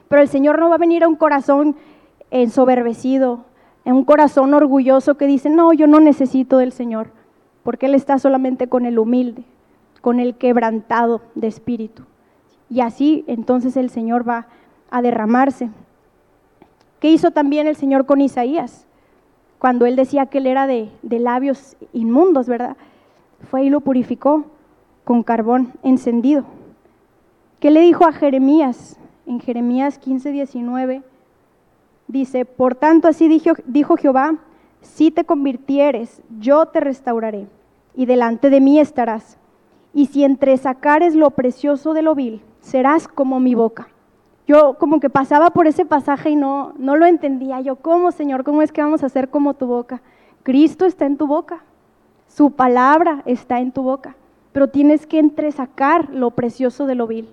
Pero 0.09 0.21
el 0.21 0.27
Señor 0.27 0.59
no 0.59 0.67
va 0.69 0.75
a 0.75 0.79
venir 0.79 1.03
a 1.03 1.07
un 1.07 1.15
corazón 1.15 1.75
ensoberbecido, 2.31 3.45
en 3.85 3.95
un 3.95 4.03
corazón 4.03 4.53
orgulloso 4.53 5.15
que 5.15 5.27
dice, 5.27 5.49
no, 5.49 5.71
yo 5.71 5.87
no 5.87 5.99
necesito 5.99 6.57
del 6.57 6.73
Señor, 6.73 7.11
porque 7.63 7.85
Él 7.85 7.95
está 7.95 8.19
solamente 8.19 8.67
con 8.67 8.85
el 8.85 8.99
humilde, 8.99 9.43
con 10.01 10.19
el 10.19 10.35
quebrantado 10.35 11.21
de 11.35 11.47
espíritu. 11.47 12.03
Y 12.69 12.81
así 12.81 13.23
entonces 13.27 13.77
el 13.77 13.89
Señor 13.89 14.27
va 14.27 14.47
a 14.91 15.01
derramarse. 15.01 15.69
¿Qué 16.99 17.09
hizo 17.09 17.31
también 17.31 17.67
el 17.67 17.75
Señor 17.75 18.05
con 18.05 18.21
Isaías? 18.21 18.85
Cuando 19.57 19.85
él 19.85 19.95
decía 19.95 20.27
que 20.27 20.39
él 20.39 20.47
era 20.47 20.67
de, 20.67 20.89
de 21.01 21.19
labios 21.19 21.77
inmundos, 21.93 22.47
¿verdad? 22.47 22.77
Fue 23.49 23.63
y 23.63 23.69
lo 23.69 23.81
purificó 23.81 24.45
con 25.03 25.23
carbón 25.23 25.73
encendido. 25.83 26.43
¿Qué 27.59 27.71
le 27.71 27.81
dijo 27.81 28.05
a 28.05 28.11
Jeremías? 28.11 28.99
En 29.29 29.39
Jeremías 29.39 29.97
15, 29.97 30.31
19 30.33 31.03
dice, 32.09 32.43
por 32.43 32.75
tanto 32.75 33.07
así 33.07 33.29
dijo, 33.29 33.95
Jehová, 33.95 34.35
si 34.81 35.09
te 35.11 35.23
convirtieres, 35.23 36.21
yo 36.39 36.65
te 36.65 36.81
restauraré, 36.81 37.47
y 37.95 38.05
delante 38.05 38.49
de 38.49 38.59
mí 38.59 38.77
estarás. 38.81 39.37
Y 39.93 40.07
si 40.07 40.25
entre 40.25 40.57
sacares 40.57 41.15
lo 41.15 41.31
precioso 41.31 41.93
de 41.93 42.01
lo 42.01 42.13
vil, 42.15 42.41
serás 42.59 43.07
como 43.07 43.39
mi 43.39 43.55
boca 43.55 43.87
yo 44.49 44.79
como 44.79 44.99
que 44.99 45.11
pasaba 45.11 45.51
por 45.51 45.67
ese 45.67 45.85
pasaje 45.85 46.31
y 46.31 46.35
no, 46.35 46.73
no 46.79 46.95
lo 46.95 47.05
entendía. 47.05 47.61
Yo, 47.61 47.75
¿cómo, 47.75 48.11
Señor? 48.11 48.43
¿Cómo 48.43 48.63
es 48.63 48.71
que 48.71 48.81
vamos 48.81 49.03
a 49.03 49.05
hacer 49.05 49.29
como 49.29 49.53
tu 49.53 49.67
boca? 49.67 50.01
Cristo 50.41 50.87
está 50.87 51.05
en 51.05 51.17
tu 51.17 51.27
boca, 51.27 51.63
su 52.27 52.49
palabra 52.49 53.21
está 53.27 53.59
en 53.59 53.71
tu 53.71 53.83
boca, 53.83 54.15
pero 54.51 54.67
tienes 54.67 55.05
que 55.05 55.19
entresacar 55.19 56.09
lo 56.09 56.31
precioso 56.31 56.87
de 56.87 56.95
lo 56.95 57.05
vil. 57.05 57.29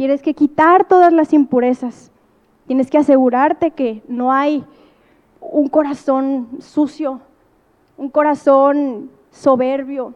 Quieres 0.00 0.22
que 0.22 0.32
quitar 0.32 0.88
todas 0.88 1.12
las 1.12 1.34
impurezas. 1.34 2.10
Tienes 2.66 2.88
que 2.88 2.96
asegurarte 2.96 3.72
que 3.72 4.02
no 4.08 4.32
hay 4.32 4.64
un 5.42 5.68
corazón 5.68 6.48
sucio, 6.58 7.20
un 7.98 8.08
corazón 8.08 9.10
soberbio, 9.30 10.14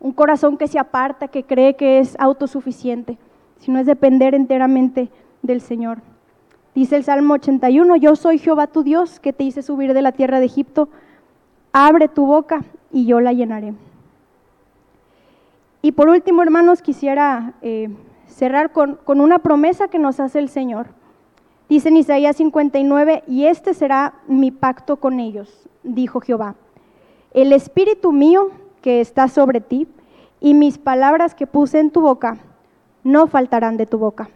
un 0.00 0.10
corazón 0.10 0.56
que 0.56 0.66
se 0.66 0.80
aparta, 0.80 1.28
que 1.28 1.44
cree 1.44 1.76
que 1.76 2.00
es 2.00 2.16
autosuficiente, 2.18 3.16
sino 3.60 3.78
es 3.78 3.86
depender 3.86 4.34
enteramente 4.34 5.08
del 5.40 5.60
Señor. 5.60 5.98
Dice 6.74 6.96
el 6.96 7.04
Salmo 7.04 7.34
81, 7.34 7.94
yo 7.94 8.16
soy 8.16 8.38
Jehová 8.38 8.66
tu 8.66 8.82
Dios 8.82 9.20
que 9.20 9.32
te 9.32 9.44
hice 9.44 9.62
subir 9.62 9.94
de 9.94 10.02
la 10.02 10.10
tierra 10.10 10.40
de 10.40 10.46
Egipto, 10.46 10.88
abre 11.72 12.08
tu 12.08 12.26
boca 12.26 12.64
y 12.90 13.06
yo 13.06 13.20
la 13.20 13.32
llenaré. 13.32 13.72
Y 15.80 15.92
por 15.92 16.08
último, 16.08 16.42
hermanos, 16.42 16.82
quisiera 16.82 17.54
eh, 17.62 17.88
cerrar 18.26 18.72
con, 18.72 18.98
una 19.06 19.38
promesa 19.38 19.88
que 19.88 19.98
nos 19.98 20.20
hace 20.20 20.38
el 20.38 20.48
Señor. 20.48 20.88
Dice 21.68 21.88
en 21.88 21.96
Isaías 21.96 22.36
59, 22.36 23.24
y 23.26 23.46
este 23.46 23.74
será 23.74 24.14
mi 24.28 24.50
pacto 24.50 24.96
con 24.96 25.18
ellos, 25.18 25.68
dijo 25.82 26.20
Jehová. 26.20 26.54
El 27.32 27.52
espíritu 27.52 28.12
mío 28.12 28.50
que 28.82 29.00
está 29.00 29.28
sobre 29.28 29.60
ti 29.60 29.88
y 30.40 30.54
mis 30.54 30.78
palabras 30.78 31.34
que 31.34 31.46
puse 31.46 31.80
en 31.80 31.90
tu 31.90 32.00
boca 32.00 32.38
no 33.02 33.26
faltarán 33.26 33.76
de 33.76 33.86
tu 33.86 33.98
boca 33.98 34.30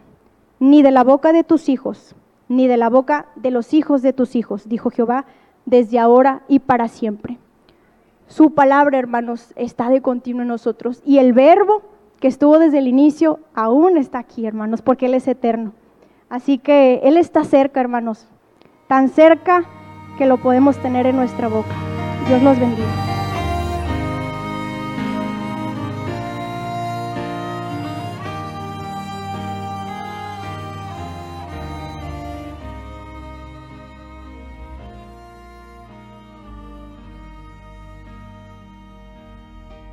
ni 0.61 0.83
de 0.83 0.91
la 0.91 1.03
boca 1.03 1.33
de 1.33 1.43
tus 1.43 1.69
hijos, 1.69 2.15
ni 2.47 2.67
de 2.67 2.77
la 2.77 2.91
boca 2.91 3.25
de 3.35 3.49
los 3.49 3.73
hijos 3.73 4.03
de 4.03 4.13
tus 4.13 4.35
hijos, 4.35 4.69
dijo 4.69 4.91
Jehová, 4.91 5.25
desde 5.65 5.97
ahora 5.97 6.43
y 6.47 6.59
para 6.59 6.87
siempre. 6.87 7.39
Su 8.27 8.53
palabra, 8.53 8.99
hermanos, 8.99 9.53
está 9.55 9.89
de 9.89 10.03
continuo 10.03 10.43
en 10.43 10.49
nosotros. 10.49 11.01
Y 11.03 11.17
el 11.17 11.33
verbo 11.33 11.81
que 12.21 12.27
estuvo 12.27 12.59
desde 12.59 12.77
el 12.77 12.87
inicio 12.87 13.39
aún 13.55 13.97
está 13.97 14.19
aquí, 14.19 14.45
hermanos, 14.45 14.83
porque 14.83 15.07
Él 15.07 15.15
es 15.15 15.27
eterno. 15.27 15.73
Así 16.29 16.59
que 16.59 17.01
Él 17.03 17.17
está 17.17 17.43
cerca, 17.43 17.81
hermanos, 17.81 18.27
tan 18.87 19.09
cerca 19.09 19.65
que 20.17 20.27
lo 20.27 20.37
podemos 20.37 20.77
tener 20.77 21.07
en 21.07 21.15
nuestra 21.15 21.47
boca. 21.47 21.75
Dios 22.27 22.43
los 22.43 22.59
bendiga. 22.59 23.10